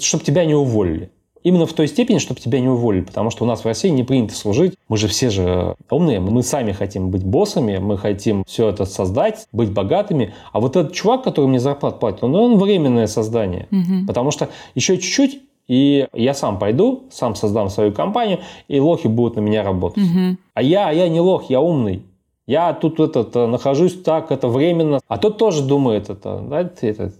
[0.00, 1.10] чтобы тебя не уволили.
[1.42, 4.02] Именно в той степени, чтобы тебя не уволили, потому что у нас в России не
[4.02, 4.74] принято служить.
[4.88, 9.46] Мы же все же умные, мы сами хотим быть боссами, мы хотим все это создать,
[9.52, 10.34] быть богатыми.
[10.52, 13.68] А вот этот чувак, который мне зарплату платит, он, он временное создание.
[13.70, 14.06] Угу.
[14.06, 19.36] Потому что еще чуть-чуть, и я сам пойду, сам создам свою компанию, и лохи будут
[19.36, 20.04] на меня работать.
[20.04, 20.36] Угу.
[20.54, 22.02] А я, а я не лох, я умный.
[22.46, 25.00] Я тут этот, нахожусь так, это временно.
[25.08, 27.12] А тот тоже думает это, да, ты это,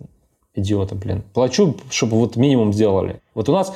[0.54, 1.22] идиота, блин.
[1.32, 3.20] Плачу, чтобы вот минимум сделали.
[3.34, 3.74] Вот у нас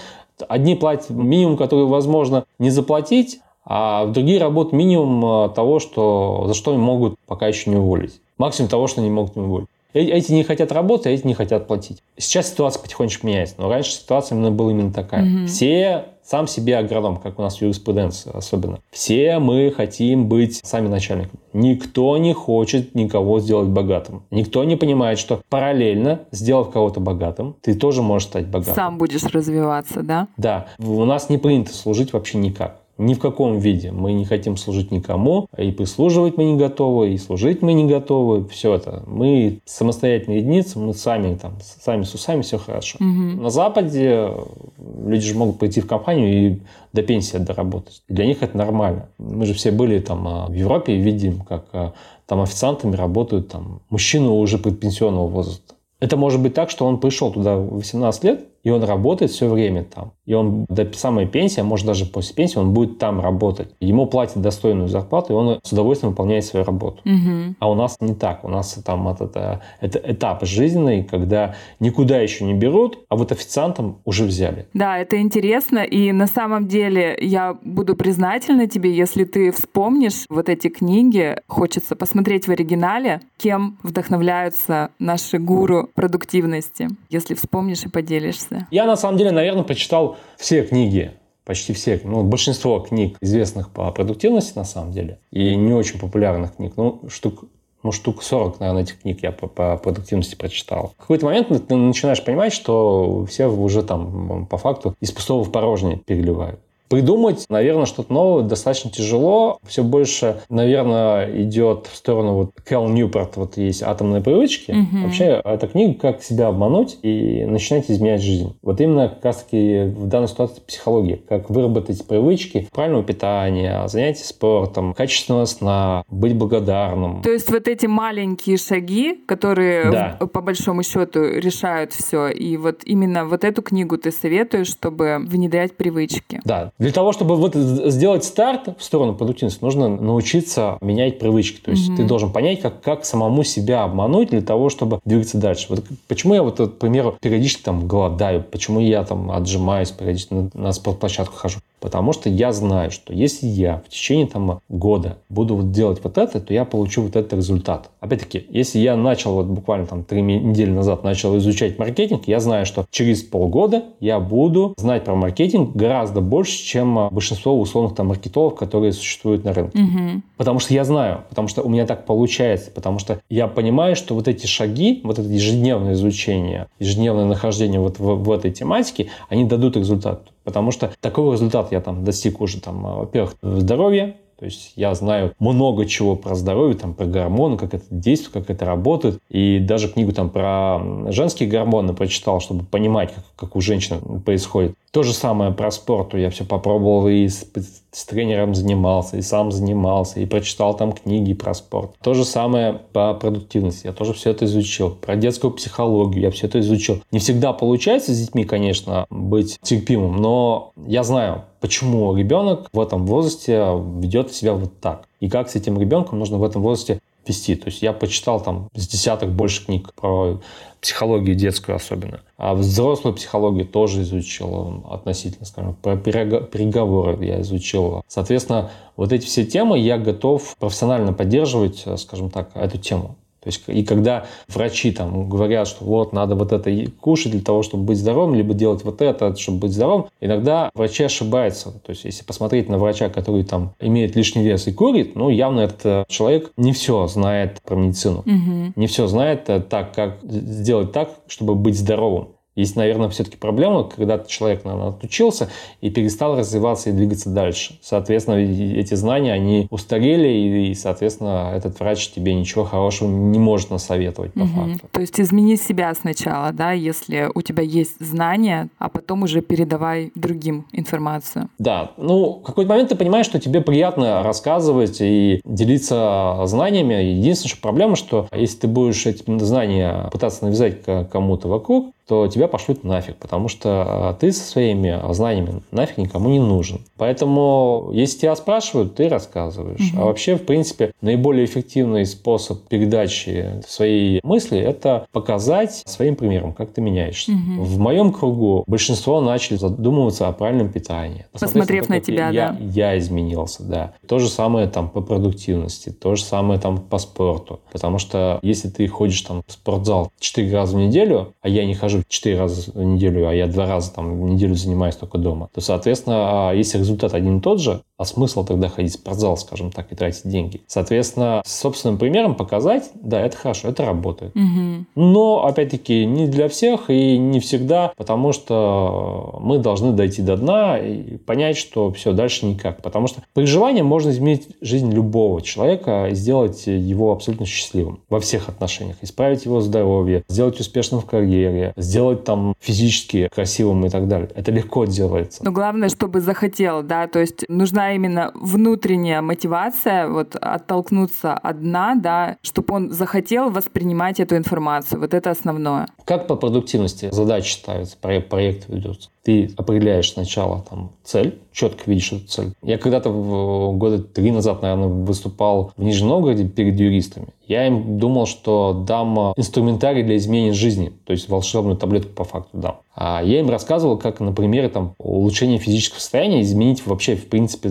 [0.49, 6.55] Одни платят минимум, который возможно не заплатить, а другие работают минимум а, того, что, за
[6.55, 8.21] что могут пока еще не уволить.
[8.37, 9.69] Максимум того, что они могут не уволить.
[9.95, 12.03] Э, эти не хотят работать, а эти не хотят платить.
[12.19, 15.23] Сейчас ситуация потихонечку меняется, но раньше ситуация именно была именно такая.
[15.23, 15.47] Угу.
[15.47, 18.81] Все сам себе агроном, как у нас в юриспруденции особенно.
[18.91, 21.41] Все мы хотим быть сами начальниками.
[21.53, 24.23] Никто не хочет никого сделать богатым.
[24.31, 28.75] Никто не понимает, что параллельно, сделав кого-то богатым, ты тоже можешь стать богатым.
[28.75, 30.29] Сам будешь развиваться, да?
[30.37, 30.67] Да.
[30.79, 32.84] У нас не принято служить вообще никак.
[32.97, 33.91] Ни в каком виде.
[33.91, 38.47] Мы не хотим служить никому, и прислуживать мы не готовы, и служить мы не готовы.
[38.49, 39.03] Все это.
[39.07, 42.99] Мы самостоятельные единицы, мы сами там, сами с усами, все хорошо.
[43.01, 43.43] Угу.
[43.43, 44.31] На Западе
[44.79, 46.61] люди же могут пойти в компанию и
[46.93, 48.03] до пенсии доработать.
[48.09, 49.09] Для них это нормально.
[49.19, 51.93] Мы же все были там а, в Европе и видим, как а,
[52.27, 55.75] там официантами работают там мужчины уже предпенсионного возраста.
[56.01, 59.49] Это может быть так, что он пришел туда в 18 лет, и он работает все
[59.49, 60.13] время там.
[60.25, 63.69] И он до самой пенсии, а может даже после пенсии, он будет там работать.
[63.79, 67.03] Ему платят достойную зарплату, и он с удовольствием выполняет свою работу.
[67.05, 67.57] Угу.
[67.59, 68.43] А у нас не так.
[68.43, 73.99] У нас там это, это, этап жизненный, когда никуда еще не берут, а вот официантам
[74.07, 74.67] уже взяли.
[74.73, 75.81] Да, это интересно.
[75.81, 81.37] И на самом деле я буду признательна тебе, если ты вспомнишь вот эти книги.
[81.49, 86.89] Хочется посмотреть в оригинале, кем вдохновляются наши гуру продуктивности.
[87.11, 88.67] Если вспомнишь и поделишься да.
[88.71, 91.13] Я, на самом деле, наверное, прочитал все книги
[91.45, 96.57] почти все, ну, большинство книг, известных по продуктивности, на самом деле, и не очень популярных
[96.57, 97.45] книг, ну, штук,
[97.83, 100.95] ну, штук 40, наверное, этих книг я по, по продуктивности прочитал.
[100.97, 105.53] В какой-то момент ты начинаешь понимать, что все уже там по факту из пустого в
[105.53, 106.61] порожнее переливают.
[106.89, 109.59] Придумать, наверное, что-то новое достаточно тяжело.
[109.67, 114.73] Все больше, наверное, идет в сторону вот Кэл Ньюпорт, вот есть «Атомные привычки».
[114.73, 115.05] Угу.
[115.05, 118.57] Вообще, эта книга «Как себя обмануть и начинать изменять жизнь».
[118.63, 121.17] Вот именно как раз-таки в данной ситуации психология.
[121.29, 127.23] Как выработать привычки правильного питания, занятия спортом, качественного сна, быть благодарным.
[127.23, 130.19] То есть вот эти маленькие шаги, которые да.
[130.27, 132.29] по большому счету решают все.
[132.29, 136.41] И вот именно вот эту книгу ты советуешь, чтобы внедрять привычки.
[136.45, 141.61] Да, для того, чтобы вот сделать старт в сторону продуктивности, нужно научиться менять привычки.
[141.61, 141.97] То есть угу.
[141.97, 145.67] ты должен понять, как, как самому себя обмануть для того, чтобы двигаться дальше.
[145.69, 150.51] Вот почему я вот, к примеру, периодически там голодаю, почему я там отжимаюсь, периодически на,
[150.55, 151.61] на спортплощадку хожу.
[151.85, 156.17] Потому что я знаю, что если я в течение там, года буду вот делать вот
[156.17, 157.91] это, то я получу вот этот результат.
[158.01, 162.65] Опять-таки, если я начал вот буквально там три недели назад начал изучать маркетинг, я знаю,
[162.65, 168.07] что через полгода я буду знать про маркетинг гораздо больше, чем а, большинство условных там
[168.07, 169.79] маркетологов, которые существуют на рынке.
[169.79, 170.23] Угу.
[170.39, 174.15] Потому что я знаю, потому что у меня так получается, потому что я понимаю, что
[174.15, 179.45] вот эти шаги, вот это ежедневное изучение, ежедневное нахождение вот в, в этой тематике, они
[179.45, 180.31] дадут результат.
[180.45, 184.95] Потому что такого результата я там достиг уже, там, а, во-первых, здоровья, то есть я
[184.95, 189.19] знаю много чего про здоровье, там, про гормоны, как это действует, как это работает.
[189.29, 194.75] И даже книгу там про женские гормоны прочитал, чтобы понимать, как, как у женщин происходит.
[194.91, 196.15] То же самое про спорт.
[196.15, 197.45] Я все попробовал и с,
[197.91, 201.93] с тренером занимался, и сам занимался, и прочитал там книги про спорт.
[202.03, 203.87] То же самое по продуктивности.
[203.87, 204.91] Я тоже все это изучил.
[204.91, 207.03] Про детскую психологию я все это изучил.
[207.11, 213.07] Не всегда получается с детьми, конечно, быть терпимым, но я знаю, почему ребенок в этом
[213.07, 213.65] возрасте
[213.99, 215.09] ведет себя вот так.
[215.21, 217.57] И как с этим ребенком нужно в этом возрасте вести.
[217.57, 220.43] То есть я почитал там с десяток больше книг про
[220.83, 222.21] психологию детскую особенно.
[222.37, 228.03] А взрослую психологию тоже изучил относительно, скажем, про переговоры я изучил.
[228.09, 233.17] Соответственно, вот эти все темы я готов профессионально поддерживать, скажем так, эту тему.
[233.45, 237.63] То есть, и когда врачи там говорят, что вот надо вот это кушать для того,
[237.63, 241.71] чтобы быть здоровым, либо делать вот это, чтобы быть здоровым, иногда врачи ошибаются.
[241.71, 245.61] То есть, если посмотреть на врача, который там имеет лишний вес и курит, ну, явно
[245.61, 248.21] этот человек не все знает про медицину.
[248.21, 248.73] Угу.
[248.77, 252.29] Не все знает э, так, как сделать так, чтобы быть здоровым.
[252.57, 257.79] Есть, наверное, все-таки проблема, когда человек, наверное, отучился и перестал развиваться и двигаться дальше.
[257.83, 264.33] Соответственно, эти знания, они устарели, и, соответственно, этот врач тебе ничего хорошего не может насоветовать
[264.35, 264.49] по угу.
[264.49, 264.89] факту.
[264.93, 270.13] То есть измени себя сначала, да, если у тебя есть знания, а потом уже передавай
[270.15, 271.49] другим информацию.
[271.59, 276.95] Да, ну, в какой-то момент ты понимаешь, что тебе приятно рассказывать и делиться знаниями.
[276.95, 282.49] Единственная проблема, что если ты будешь эти знания пытаться навязать кому-то вокруг, то тебя тебя
[282.49, 286.81] пошлют нафиг, потому что а, ты со своими знаниями нафиг никому не нужен.
[286.97, 289.93] Поэтому, если тебя спрашивают, ты рассказываешь.
[289.93, 290.03] Угу.
[290.03, 296.73] А вообще, в принципе, наиболее эффективный способ передачи своей мысли– это показать своим примером, как
[296.73, 297.33] ты меняешься.
[297.33, 297.63] Угу.
[297.63, 301.27] В моем кругу большинство начали задумываться о правильном питании.
[301.33, 302.59] Посмотрев на, тебя, я, да.
[302.61, 303.95] Я изменился, да.
[304.07, 307.61] То же самое там по продуктивности, то же самое там по спорту.
[307.73, 311.75] Потому что если ты ходишь там в спортзал 4 раза в неделю, а я не
[311.75, 315.19] хожу 4 три раза в неделю, а я два раза там в неделю занимаюсь только
[315.19, 318.95] дома, то, соответственно, а, если результат один и тот же, а смысл тогда ходить в
[318.95, 320.63] спортзал, скажем так, и тратить деньги?
[320.67, 324.35] Соответственно, с собственным примером показать, да, это хорошо, это работает.
[324.35, 324.85] Угу.
[324.97, 330.79] Но, опять-таки, не для всех и не всегда, потому что мы должны дойти до дна
[330.79, 332.83] и понять, что все, дальше никак.
[332.83, 338.21] Потому что при желании можно изменить жизнь любого человека и сделать его абсолютно счастливым во
[338.21, 338.97] всех отношениях.
[339.03, 344.31] Исправить его здоровье, сделать успешным в карьере, сделать там физически красивым и так далее.
[344.35, 345.45] Это легко делается.
[345.45, 351.95] Но главное, чтобы захотел, да, то есть нужна именно внутренняя мотивация, вот оттолкнуться от дна,
[351.95, 355.01] да, чтобы он захотел воспринимать эту информацию.
[355.01, 355.89] Вот это основное.
[356.05, 359.11] Как по продуктивности задачи ставятся, проект ведется?
[359.25, 362.53] Ты определяешь сначала там цель, четко видишь эту цель.
[362.63, 367.29] Я когда-то года три назад, наверное, выступал в Нижнем Новгороде перед юристами.
[367.47, 372.57] Я им думал, что дам инструментарий для изменения жизни, то есть волшебную таблетку по факту
[372.57, 372.77] дам.
[372.97, 377.71] А я им рассказывал, как на примере там, улучшения физического состояния изменить вообще, в принципе,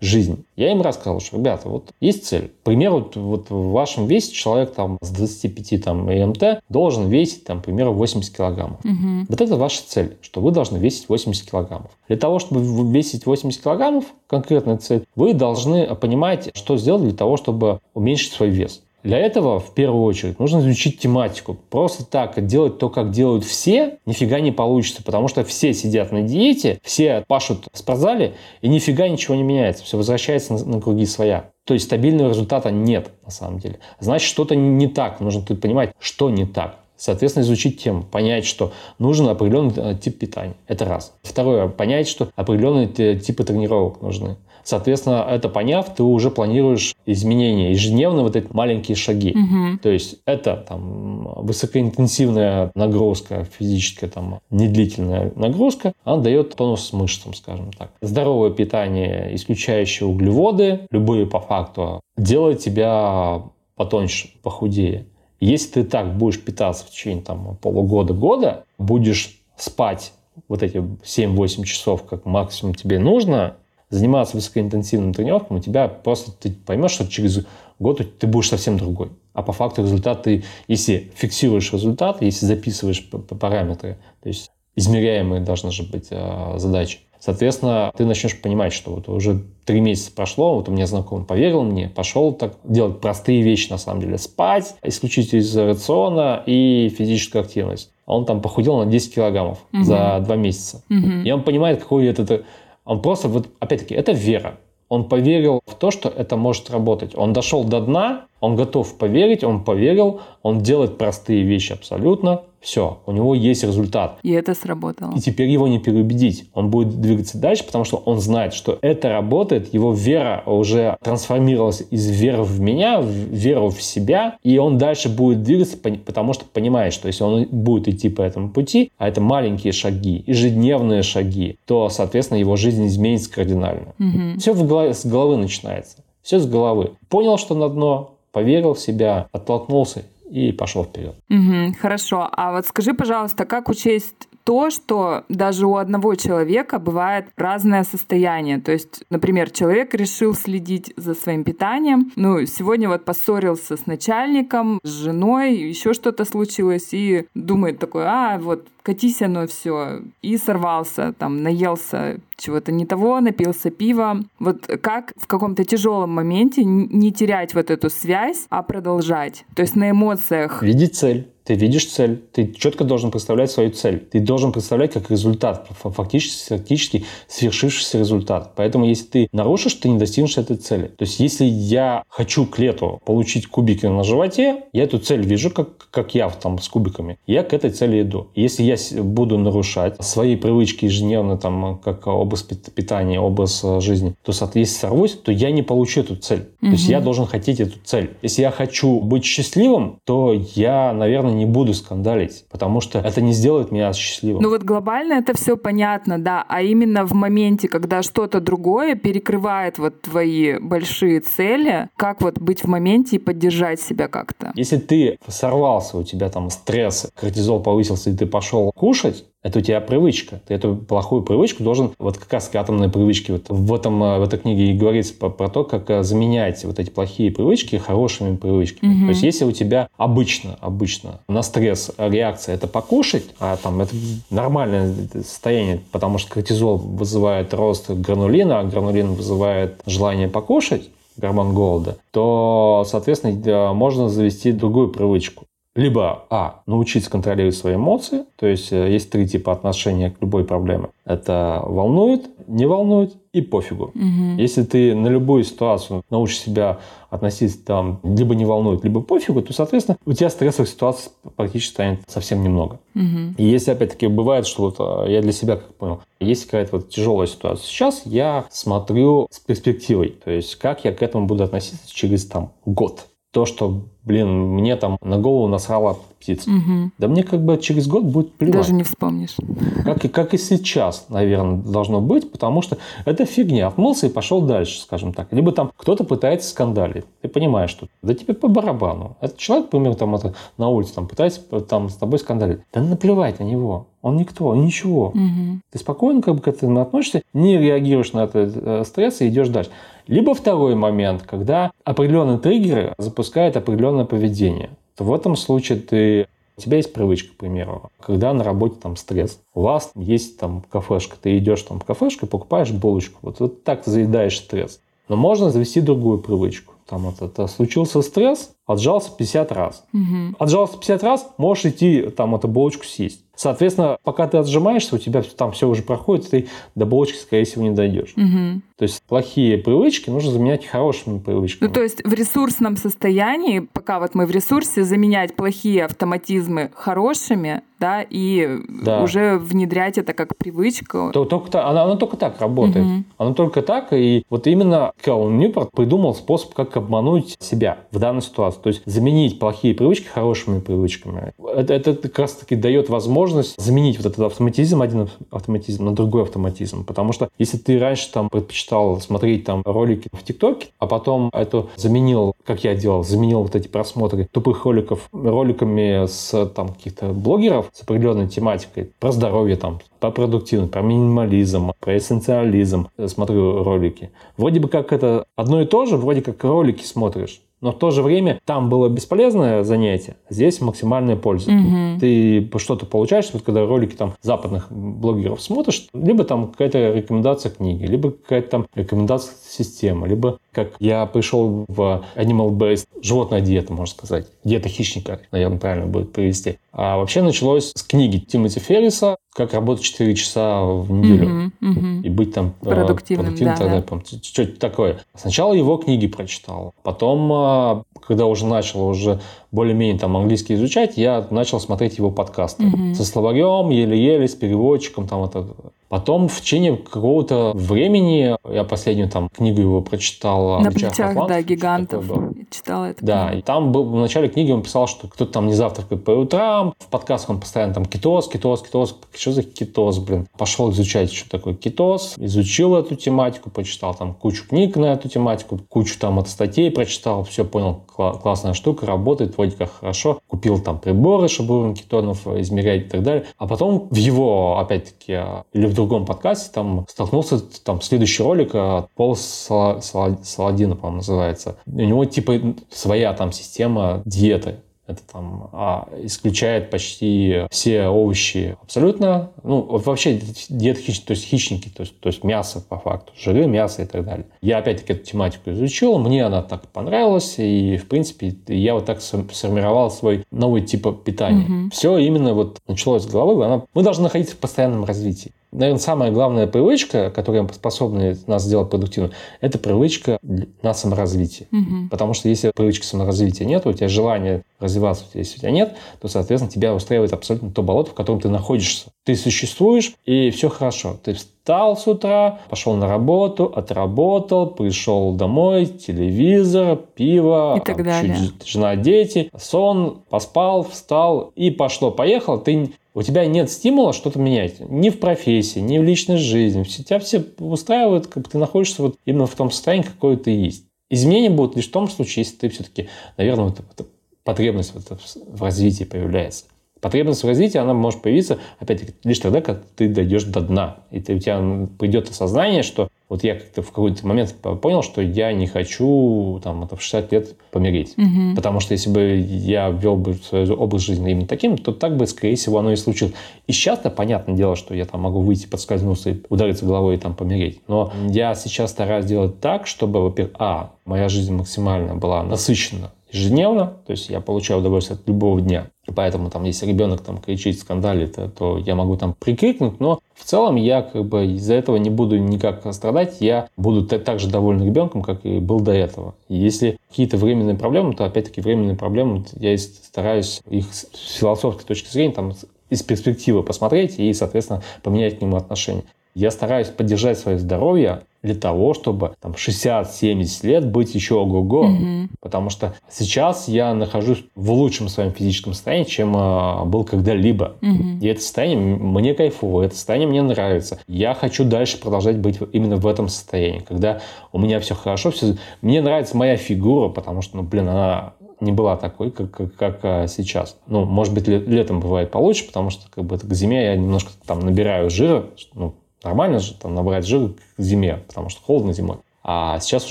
[0.00, 0.44] жизнь.
[0.56, 2.48] Я им рассказывал, что, ребята, вот есть цель.
[2.48, 7.44] К примеру, вот, вот в вашем весе человек там с 25 там, МТ должен весить,
[7.44, 8.78] там, к примеру, 80 килограммов.
[8.84, 9.26] Угу.
[9.30, 11.90] Вот это ваша цель, что вы должны весить 80 килограммов.
[12.08, 12.60] Для того, чтобы
[12.92, 18.50] весить 80 килограммов, конкретная цель, вы должны понимать, что сделать для того, чтобы уменьшить свой
[18.50, 18.82] вес.
[19.04, 21.56] Для этого, в первую очередь, нужно изучить тематику.
[21.70, 26.22] Просто так делать то, как делают все, нифига не получится, потому что все сидят на
[26.22, 31.06] диете, все пашут в спортзале, и нифига ничего не меняется, все возвращается на, на круги
[31.06, 31.50] своя.
[31.64, 33.78] То есть стабильного результата нет, на самом деле.
[34.00, 36.78] Значит, что-то не так, нужно тут понимать, что не так.
[36.98, 40.54] Соответственно, изучить тему, понять, что нужен определенный э, тип питания.
[40.66, 41.14] Это раз.
[41.22, 44.36] Второе, понять, что определенные типы тренировок нужны.
[44.68, 49.30] Соответственно, это поняв, ты уже планируешь изменения, ежедневно вот эти маленькие шаги.
[49.30, 49.78] Угу.
[49.82, 57.72] То есть это там высокоинтенсивная нагрузка, физическая там недлительная нагрузка, она дает тонус мышцам, скажем
[57.72, 57.92] так.
[58.02, 65.06] Здоровое питание, исключающее углеводы, любые по факту, делает тебя потоньше, похудее.
[65.40, 70.12] Если ты так будешь питаться в течение там, полугода-года, будешь спать
[70.48, 73.56] вот эти 7-8 часов, как максимум тебе нужно,
[73.90, 77.46] заниматься высокоинтенсивным тренировкам, у тебя просто ты поймешь, что через
[77.78, 79.10] год ты будешь совсем другой.
[79.32, 85.70] А по факту результат ты, если фиксируешь результат, если записываешь параметры, то есть измеряемые должны
[85.70, 90.68] же быть э, задачи, Соответственно, ты начнешь понимать, что вот уже три месяца прошло, вот
[90.68, 94.18] у меня знакомый поверил мне, пошел так делать простые вещи, на самом деле.
[94.18, 97.90] Спать исключительно из рациона и физическую активность.
[98.06, 99.82] А он там похудел на 10 килограммов угу.
[99.82, 100.82] за два месяца.
[100.88, 101.24] Угу.
[101.24, 102.44] И он понимает, какой это...
[102.84, 104.58] Он просто, вот опять-таки, это вера.
[104.88, 107.12] Он поверил в то, что это может работать.
[107.14, 112.98] Он дошел до дна, он готов поверить, он поверил, он делает простые вещи абсолютно, все,
[113.06, 114.18] у него есть результат.
[114.22, 115.14] И это сработало.
[115.16, 116.48] И теперь его не переубедить.
[116.54, 121.84] Он будет двигаться дальше, потому что он знает, что это работает, его вера уже трансформировалась
[121.90, 126.44] из веры в меня, в веру в себя, и он дальше будет двигаться, потому что
[126.46, 131.58] понимает, что если он будет идти по этому пути, а это маленькие шаги, ежедневные шаги,
[131.64, 133.94] то, соответственно, его жизнь изменится кардинально.
[133.98, 134.38] Угу.
[134.40, 135.98] Все в голове, с головы начинается.
[136.22, 136.92] Все с головы.
[137.08, 141.14] Понял, что на дно, поверил в себя, оттолкнулся и пошел вперед.
[141.30, 142.28] Угу, хорошо.
[142.32, 148.58] А вот скажи, пожалуйста, как учесть то, что даже у одного человека бывает разное состояние.
[148.58, 154.80] То есть, например, человек решил следить за своим питанием, ну, сегодня вот поссорился с начальником,
[154.82, 161.12] с женой, еще что-то случилось, и думает такой, а, вот катись оно все, и сорвался,
[161.18, 164.22] там, наелся чего-то не того, напился пива.
[164.38, 169.44] Вот как в каком-то тяжелом моменте не терять вот эту связь, а продолжать?
[169.54, 170.62] То есть на эмоциях.
[170.62, 171.28] Видеть цель.
[171.48, 174.00] Ты видишь цель, ты четко должен представлять свою цель.
[174.00, 178.52] Ты должен представлять как результат, фактически, фактически свершившийся результат.
[178.54, 180.88] Поэтому если ты нарушишь, ты не достигнешь этой цели.
[180.88, 185.48] То есть если я хочу к лету получить кубики на животе, я эту цель вижу,
[185.48, 187.18] как, как я там с кубиками.
[187.26, 188.26] Я к этой цели иду.
[188.34, 194.32] Если я буду нарушать свои привычки ежедневно, там, как образ питания, образ э, жизни, то,
[194.32, 196.40] соответственно, если сорвусь, то я не получу эту цель.
[196.60, 196.66] Угу.
[196.66, 198.10] То есть я должен хотеть эту цель.
[198.20, 203.32] Если я хочу быть счастливым, то я, наверное, не буду скандалить, потому что это не
[203.32, 204.42] сделает меня счастливым.
[204.42, 209.78] Ну вот глобально это все понятно, да, а именно в моменте, когда что-то другое перекрывает
[209.78, 214.52] вот твои большие цели, как вот быть в моменте и поддержать себя как-то?
[214.54, 219.62] Если ты сорвался, у тебя там стресс, кортизол повысился, и ты пошел кушать, это у
[219.62, 220.40] тебя привычка.
[220.46, 224.22] Ты эту плохую привычку должен, вот как раз атомные привычки, вот в, этом, э, в
[224.22, 228.36] этой книге и говорится про, про то, как э, заменять вот эти плохие привычки хорошими
[228.36, 228.94] привычками.
[228.94, 229.00] Угу.
[229.02, 233.94] То есть если у тебя обычно, обычно на стресс реакция это покушать, а там это
[234.30, 241.96] нормальное состояние, потому что кортизол вызывает рост гранулина, а гранулин вызывает желание покушать, гормон голода,
[242.12, 245.47] то, соответственно, можно завести другую привычку
[245.78, 250.44] либо, а, научиться контролировать свои эмоции, то есть э, есть три типа отношения к любой
[250.44, 250.88] проблеме.
[251.04, 253.92] Это волнует, не волнует и пофигу.
[253.94, 254.38] Угу.
[254.38, 259.52] Если ты на любую ситуацию научишь себя относиться там либо не волнует, либо пофигу, то,
[259.52, 262.80] соответственно, у тебя стрессовых ситуаций практически станет совсем немного.
[262.96, 263.34] Угу.
[263.36, 266.88] И если, опять-таки, бывает, что вот э, я для себя как понял, есть какая-то вот
[266.88, 267.64] тяжелая ситуация.
[267.64, 272.50] Сейчас я смотрю с перспективой, то есть как я к этому буду относиться через там
[272.66, 276.50] год то, что, блин, мне там на голову насрала птица.
[276.50, 276.92] Угу.
[276.98, 278.56] Да мне как бы через год будет плевать.
[278.56, 279.36] Даже не вспомнишь.
[279.84, 283.66] Как и, как и сейчас, наверное, должно быть, потому что это фигня.
[283.68, 285.28] Отмылся и пошел дальше, скажем так.
[285.32, 287.04] Либо там кто-то пытается скандалить.
[287.20, 289.16] Ты понимаешь, что да тебе по барабану.
[289.20, 292.60] Этот человек, например, там это, на улице там, пытается там, с тобой скандалить.
[292.72, 293.88] Да наплевать на него.
[294.00, 295.08] Он никто, он ничего.
[295.08, 295.60] Угу.
[295.72, 299.48] Ты спокойно как бы к этому относишься, не реагируешь на этот э, стресс и идешь
[299.48, 299.70] дальше.
[300.08, 304.70] Либо второй момент, когда определенные триггеры запускают определенное поведение.
[304.96, 308.96] То в этом случае ты у тебя есть привычка, к примеру, когда на работе там
[308.96, 309.38] стресс.
[309.54, 313.18] У вас есть там кафешка, ты идешь там в кафешку и покупаешь булочку.
[313.22, 314.80] Вот, вот так ты заедаешь стресс.
[315.08, 316.74] Но можно завести другую привычку.
[316.88, 319.84] Там это, это случился стресс, отжался 50 раз.
[319.92, 320.36] Угу.
[320.38, 323.20] Отжался 50 раз, можешь идти там эту булочку съесть.
[323.36, 327.62] Соответственно, пока ты отжимаешься, у тебя там все уже проходит, ты до булочки, скорее всего,
[327.62, 328.14] не дойдешь.
[328.16, 328.62] Угу.
[328.78, 331.68] То есть плохие привычки нужно заменять хорошими привычками.
[331.68, 337.62] Ну, то есть в ресурсном состоянии, пока вот мы в ресурсе, заменять плохие автоматизмы хорошими,
[337.80, 339.02] да, и да.
[339.02, 341.10] уже внедрять это как привычку.
[341.12, 342.84] То, только, она, она только так работает.
[342.84, 343.04] Угу.
[343.18, 348.22] Она только так, и вот именно Кэлл Ньюпорт придумал способ, как обмануть себя в данной
[348.22, 348.60] ситуации.
[348.60, 351.32] То есть заменить плохие привычки хорошими привычками.
[351.54, 356.22] Это, это как раз-таки дает возможность возможность заменить вот этот автоматизм, один автоматизм на другой
[356.22, 356.84] автоматизм.
[356.84, 361.30] Потому что если ты раньше там предпочитал предпочитал смотреть там ролики в ТикТоке, а потом
[361.32, 367.08] эту заменил, как я делал, заменил вот эти просмотры тупых роликов роликами с там каких-то
[367.08, 374.10] блогеров с определенной тематикой про здоровье там, по продуктивности, про минимализм, про эссенциализм смотрю ролики.
[374.36, 377.40] Вроде бы как это одно и то же, вроде как ролики смотришь.
[377.60, 381.50] Но в то же время там было бесполезное занятие, а здесь максимальная польза.
[381.50, 382.00] Угу.
[382.00, 387.84] Ты что-то получаешь, вот когда ролики там западных блогеров смотришь, либо там какая-то рекомендация книги,
[387.84, 393.94] либо какая-то там рекомендация системы, либо как я пришел в Animal Based, животная диета, можно
[393.94, 396.58] сказать, диета хищника, наверное, правильно будет привести.
[396.72, 402.02] А вообще началось с книги Тимоти Ферриса «Как работать 4 часа в неделю mm-hmm, mm-hmm.
[402.02, 403.26] и быть там э, продуктивным».
[403.26, 404.20] продуктивным да, да.
[404.22, 404.98] Что-то такое.
[405.14, 409.20] Сначала его книги прочитал, потом, а, когда уже начал уже
[409.52, 412.94] более-менее там английский изучать, я начал смотреть его подкасты mm-hmm.
[412.94, 415.46] со словарем, еле-еле, с переводчиком, там это
[415.88, 421.42] Потом в течение какого-то времени, я последнюю там книгу его прочитал «На плечах, Атлантов, да,
[421.42, 422.04] гигантов».
[422.50, 423.04] Читала это.
[423.04, 426.10] Да, и там был, в начале книги он писал, что кто-то там не завтракает по
[426.10, 428.96] утрам, в подкастах он постоянно там кетоз, кетоз, кетоз.
[429.16, 430.28] Что за кетоз, блин?
[430.36, 435.58] Пошел изучать, что такое кетоз, изучил эту тематику, почитал там кучу книг на эту тематику,
[435.70, 437.80] кучу там от статей прочитал, все понял,
[438.22, 440.20] классная штука, работает, вроде как хорошо.
[440.26, 443.26] Купил там приборы, чтобы уровень кетонов измерять и так далее.
[443.36, 445.20] А потом в его, опять-таки,
[445.52, 451.56] или в другом подкасте там столкнулся, там следующий ролик от Пола Саладина, по-моему, называется.
[451.66, 454.56] У него типа своя там система диеты.
[454.88, 459.30] Это там а, исключает почти все овощи абсолютно.
[459.44, 460.18] Ну, вообще
[460.48, 463.86] диета хищники, то есть хищники, то есть, то есть мясо по факту, жиры, мясо и
[463.86, 464.26] так далее.
[464.40, 469.00] Я опять-таки эту тематику изучил, мне она так понравилась, и в принципе я вот так
[469.02, 471.44] сформировал свой новый тип питания.
[471.44, 471.70] Угу.
[471.72, 475.32] Все именно вот началось с головы, она, мы должны находиться в постоянном развитии.
[475.50, 480.18] Наверное, самая главная привычка, которая способна нас сделать продуктивным, это привычка
[480.62, 481.48] на саморазвитие.
[481.50, 481.88] Угу.
[481.90, 486.08] Потому что если привычки саморазвития нет, у тебя желания развиваться, если у тебя нет, то,
[486.08, 488.90] соответственно, тебя устраивает абсолютно то болото, в котором ты находишься.
[489.04, 490.98] Ты существуешь, и все хорошо.
[491.02, 491.16] Ты
[491.48, 498.18] встал с утра, пошел на работу, отработал, пришел домой, телевизор, пиво, и так далее.
[498.44, 501.90] жена, дети, сон, поспал, встал и пошло.
[501.90, 504.60] Поехал, ты у тебя нет стимула что-то менять.
[504.60, 506.64] Ни в профессии, ни в личной жизни.
[506.64, 510.64] Тебя все устраивают, как ты находишься вот именно в том состоянии, какое ты есть.
[510.90, 513.88] Изменения будут лишь в том случае, если ты все-таки, наверное, вот, вот,
[514.22, 516.44] потребность вот в развитии появляется.
[516.80, 520.76] Потребность в развитии, она может появиться, опять-таки, лишь тогда, когда ты дойдешь до дна.
[520.90, 525.00] И ты, у тебя придет осознание, что вот я как-то в какой-то момент понял, что
[525.00, 527.94] я не хочу там, это в 60 лет помереть.
[527.96, 528.36] Угу.
[528.36, 532.06] Потому что если бы я вел бы свой образ жизни именно таким, то так бы,
[532.06, 533.14] скорее всего, оно и случилось.
[533.46, 537.14] И сейчас-то, понятное дело, что я там могу выйти, подскользнуться и удариться головой и там
[537.14, 537.60] помереть.
[537.66, 543.76] Но я сейчас стараюсь делать так, чтобы, во-первых, а, моя жизнь максимально была насыщена ежедневно,
[543.86, 545.68] то есть я получаю удовольствие от любого дня.
[545.86, 550.00] И поэтому там, если ребенок там кричит, скандалит, то, то я могу там прикрикнуть, но
[550.14, 554.28] в целом я как бы из-за этого не буду никак страдать, я буду так же
[554.28, 556.14] доволен ребенком, как и был до этого.
[556.28, 560.86] Если какие-то временные проблемы, то опять-таки временные проблемы, я стараюсь их с
[561.18, 562.32] философской точки зрения там
[562.68, 565.84] из перспективы посмотреть и, соответственно, поменять к нему отношение.
[566.14, 571.66] Я стараюсь поддержать свое здоровье для того, чтобы там 60-70 лет быть еще ого-го.
[571.66, 572.08] Угу.
[572.20, 577.56] Потому что сейчас я нахожусь в лучшем своем физическом состоянии, чем э, был когда-либо.
[577.62, 577.98] Угу.
[578.00, 580.80] И это состояние мне кайфово, это состояние мне нравится.
[580.88, 584.00] Я хочу дальше продолжать быть именно в этом состоянии, когда
[584.32, 585.36] у меня все хорошо, все...
[585.62, 589.80] мне нравится моя фигура, потому что, ну, блин, она не была такой, как, как, как
[589.82, 590.56] а, сейчас.
[590.66, 594.40] Ну, может быть, летом бывает получше, потому что как бы к зиме я немножко там
[594.40, 595.74] набираю жира, ну,
[596.04, 598.98] Нормально же там набрать жир к зиме, потому что холодно зимой.
[599.22, 599.90] А сейчас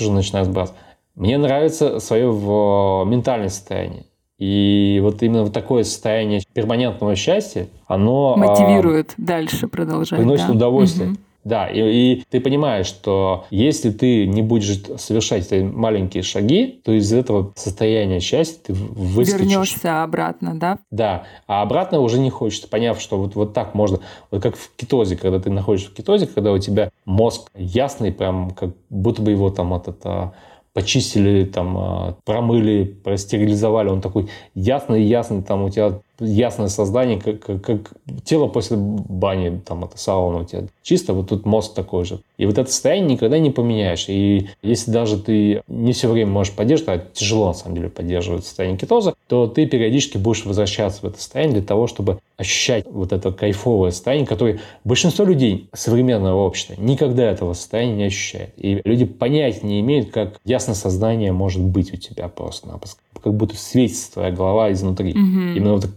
[0.00, 0.80] уже начинаю сбрасывать.
[1.14, 4.04] Мне нравится свое в ментальное состояние.
[4.38, 8.34] И вот именно вот такое состояние перманентного счастья, оно...
[8.34, 10.18] А, Мотивирует а, дальше продолжать.
[10.18, 10.52] Приносит да?
[10.52, 11.10] удовольствие.
[11.10, 11.18] Угу.
[11.48, 16.92] Да, и, и ты понимаешь, что если ты не будешь совершать эти маленькие шаги, то
[16.92, 19.40] из этого состояния счастья ты выскочишь.
[19.40, 20.78] Вернешься обратно, да?
[20.90, 24.76] Да, а обратно уже не хочется, поняв, что вот, вот так можно, вот как в
[24.76, 29.30] кетозе, когда ты находишься в кетозе, когда у тебя мозг ясный, прям как будто бы
[29.30, 30.34] его там от это
[30.74, 37.60] почистили, там, а, промыли, простерилизовали, он такой ясный-ясный, там у тебя ясное создание, как, как,
[37.62, 37.92] как
[38.24, 40.64] тело после бани, там, это сауна у тебя.
[40.82, 42.20] Чисто вот тут мозг такой же.
[42.38, 44.06] И вот это состояние никогда не поменяешь.
[44.08, 48.44] И если даже ты не все время можешь поддерживать, а тяжело, на самом деле, поддерживать
[48.44, 53.12] состояние кетоза, то ты периодически будешь возвращаться в это состояние для того, чтобы ощущать вот
[53.12, 58.54] это кайфовое состояние, которое большинство людей современного общества никогда этого состояния не ощущает.
[58.56, 63.00] И люди понятия не имеют, как ясное сознание может быть у тебя просто-напросто.
[63.22, 65.10] Как будто светится твоя голова изнутри.
[65.10, 65.56] Угу.
[65.56, 65.88] Именно вот,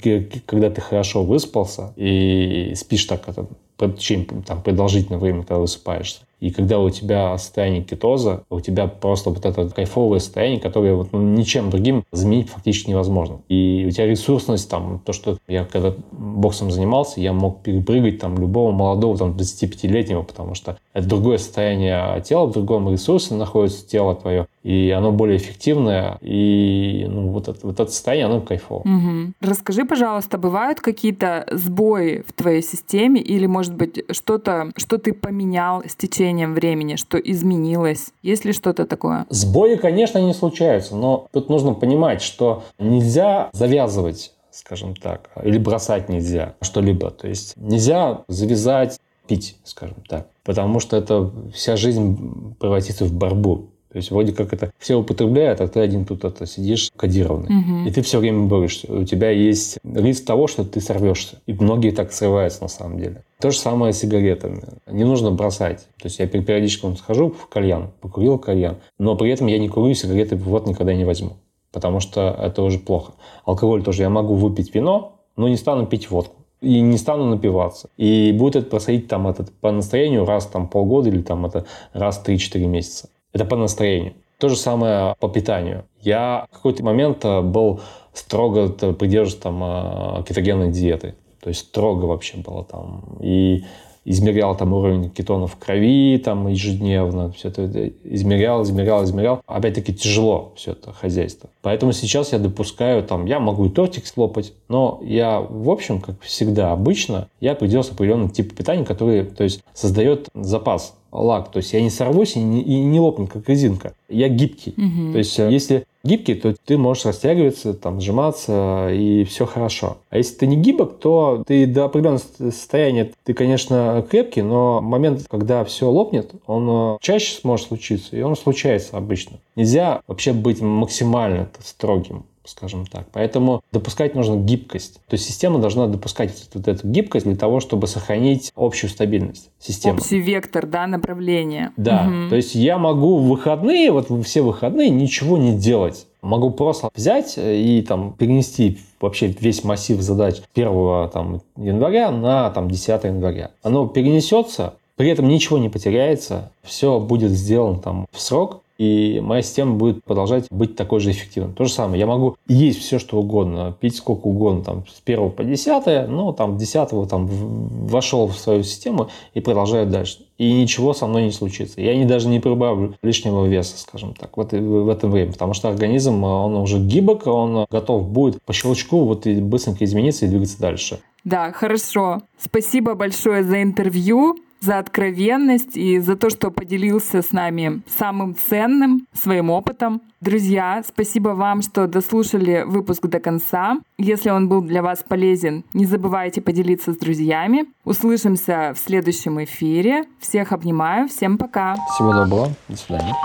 [0.45, 3.47] когда ты хорошо выспался и спишь так это,
[3.77, 8.87] в течение там, продолжительное время, когда высыпаешься, и когда у тебя состояние кетоза, у тебя
[8.87, 13.41] просто вот это кайфовое состояние, которое вот, ну, ничем другим заменить фактически невозможно.
[13.47, 18.39] И у тебя ресурсность, там, то, что я когда боксом занимался, я мог перепрыгать там
[18.39, 24.15] любого молодого, там, 25-летнего, потому что это другое состояние тела, в другом ресурсе находится тело
[24.15, 28.81] твое, и оно более эффективное, и ну, вот, это, вот это состояние, оно кайфово.
[28.81, 29.33] Угу.
[29.41, 35.83] Расскажи, пожалуйста, бывают какие-то сбои в твоей системе или, может быть, что-то, что ты поменял
[35.83, 38.11] с течением времени, что изменилось?
[38.21, 39.25] Есть ли что-то такое?
[39.29, 46.09] Сбои, конечно, не случаются, но тут нужно понимать, что нельзя завязывать скажем так, или бросать
[46.09, 47.09] нельзя что-либо.
[47.09, 53.70] То есть нельзя завязать пить, скажем так, потому что это вся жизнь превратится в борьбу.
[53.91, 57.59] То есть вроде как это все употребляют, а ты один тут это сидишь кодированный.
[57.59, 57.89] Угу.
[57.89, 58.91] И ты все время борешься.
[58.91, 61.41] У тебя есть риск того, что ты сорвешься.
[61.45, 63.23] И многие так срываются на самом деле.
[63.39, 64.61] То же самое с сигаретами.
[64.87, 65.79] Не нужно бросать.
[65.97, 69.93] То есть я периодически схожу в кальян, покурил кальян, но при этом я не курю
[69.93, 71.33] сигареты в рот никогда не возьму.
[71.73, 73.13] Потому что это уже плохо.
[73.45, 74.03] Алкоголь тоже.
[74.03, 77.89] Я могу выпить вино, но не стану пить водку и не стану напиваться.
[77.97, 82.23] И будет это происходить там этот, по настроению раз там полгода или там это раз
[82.25, 83.09] 3-4 месяца.
[83.33, 84.13] Это по настроению.
[84.37, 85.85] То же самое по питанию.
[85.99, 87.81] Я в какой-то момент э, был
[88.13, 91.15] строго придерживался там э, кетогенной диеты.
[91.41, 93.17] То есть строго вообще было там.
[93.19, 93.63] И
[94.05, 99.41] измерял там уровень кетонов в крови там ежедневно, все это измерял, измерял, измерял.
[99.45, 101.49] Опять-таки тяжело все это хозяйство.
[101.61, 106.19] Поэтому сейчас я допускаю, там, я могу и тортик слопать, но я, в общем, как
[106.21, 111.51] всегда, обычно, я придерживаюсь определенного типа питания, который, то есть, создает запас лак.
[111.51, 113.93] То есть я не сорвусь и не, и не лопну, как резинка.
[114.09, 114.73] Я гибкий.
[114.77, 115.11] Угу.
[115.11, 119.97] То есть если гибкий, то ты можешь растягиваться, там, сжиматься, и все хорошо.
[120.09, 122.21] А если ты не гибок, то ты до определенного
[122.51, 128.21] состояния, ты, конечно, крепкий, но момент, когда все лопнет, он э, чаще сможет случиться, и
[128.21, 129.37] он случается обычно.
[129.55, 133.07] Нельзя вообще быть максимально строгим скажем так.
[133.11, 134.95] Поэтому допускать нужно гибкость.
[135.07, 139.99] То есть система должна допускать вот эту гибкость для того, чтобы сохранить общую стабильность системы.
[139.99, 141.71] Общий вектор, да, направление.
[141.77, 142.07] Да.
[142.07, 142.29] Угу.
[142.29, 146.07] То есть я могу в выходные, вот все выходные ничего не делать.
[146.21, 152.69] Могу просто взять и там перенести вообще весь массив задач 1 там, января на там,
[152.69, 153.51] 10 января.
[153.63, 159.43] Оно перенесется, при этом ничего не потеряется, все будет сделано там в срок, и моя
[159.43, 161.53] система будет продолжать быть такой же эффективной.
[161.53, 165.29] То же самое, я могу есть все, что угодно, пить сколько угодно, там, с 1
[165.29, 170.25] по 10, но там 10 там, вошел в свою систему и продолжаю дальше.
[170.39, 171.79] И ничего со мной не случится.
[171.79, 175.33] Я не, даже не прибавлю лишнего веса, скажем так, вот в это время.
[175.33, 180.25] Потому что организм, он уже гибок, он готов будет по щелчку вот и быстренько измениться
[180.25, 180.99] и двигаться дальше.
[181.23, 182.23] Да, хорошо.
[182.39, 189.07] Спасибо большое за интервью за откровенность и за то, что поделился с нами самым ценным
[189.11, 190.01] своим опытом.
[190.21, 193.79] Друзья, спасибо вам, что дослушали выпуск до конца.
[193.97, 197.65] Если он был для вас полезен, не забывайте поделиться с друзьями.
[197.83, 200.05] Услышимся в следующем эфире.
[200.19, 201.07] Всех обнимаю.
[201.07, 201.75] Всем пока.
[201.95, 202.49] Всего доброго.
[202.69, 203.15] До свидания.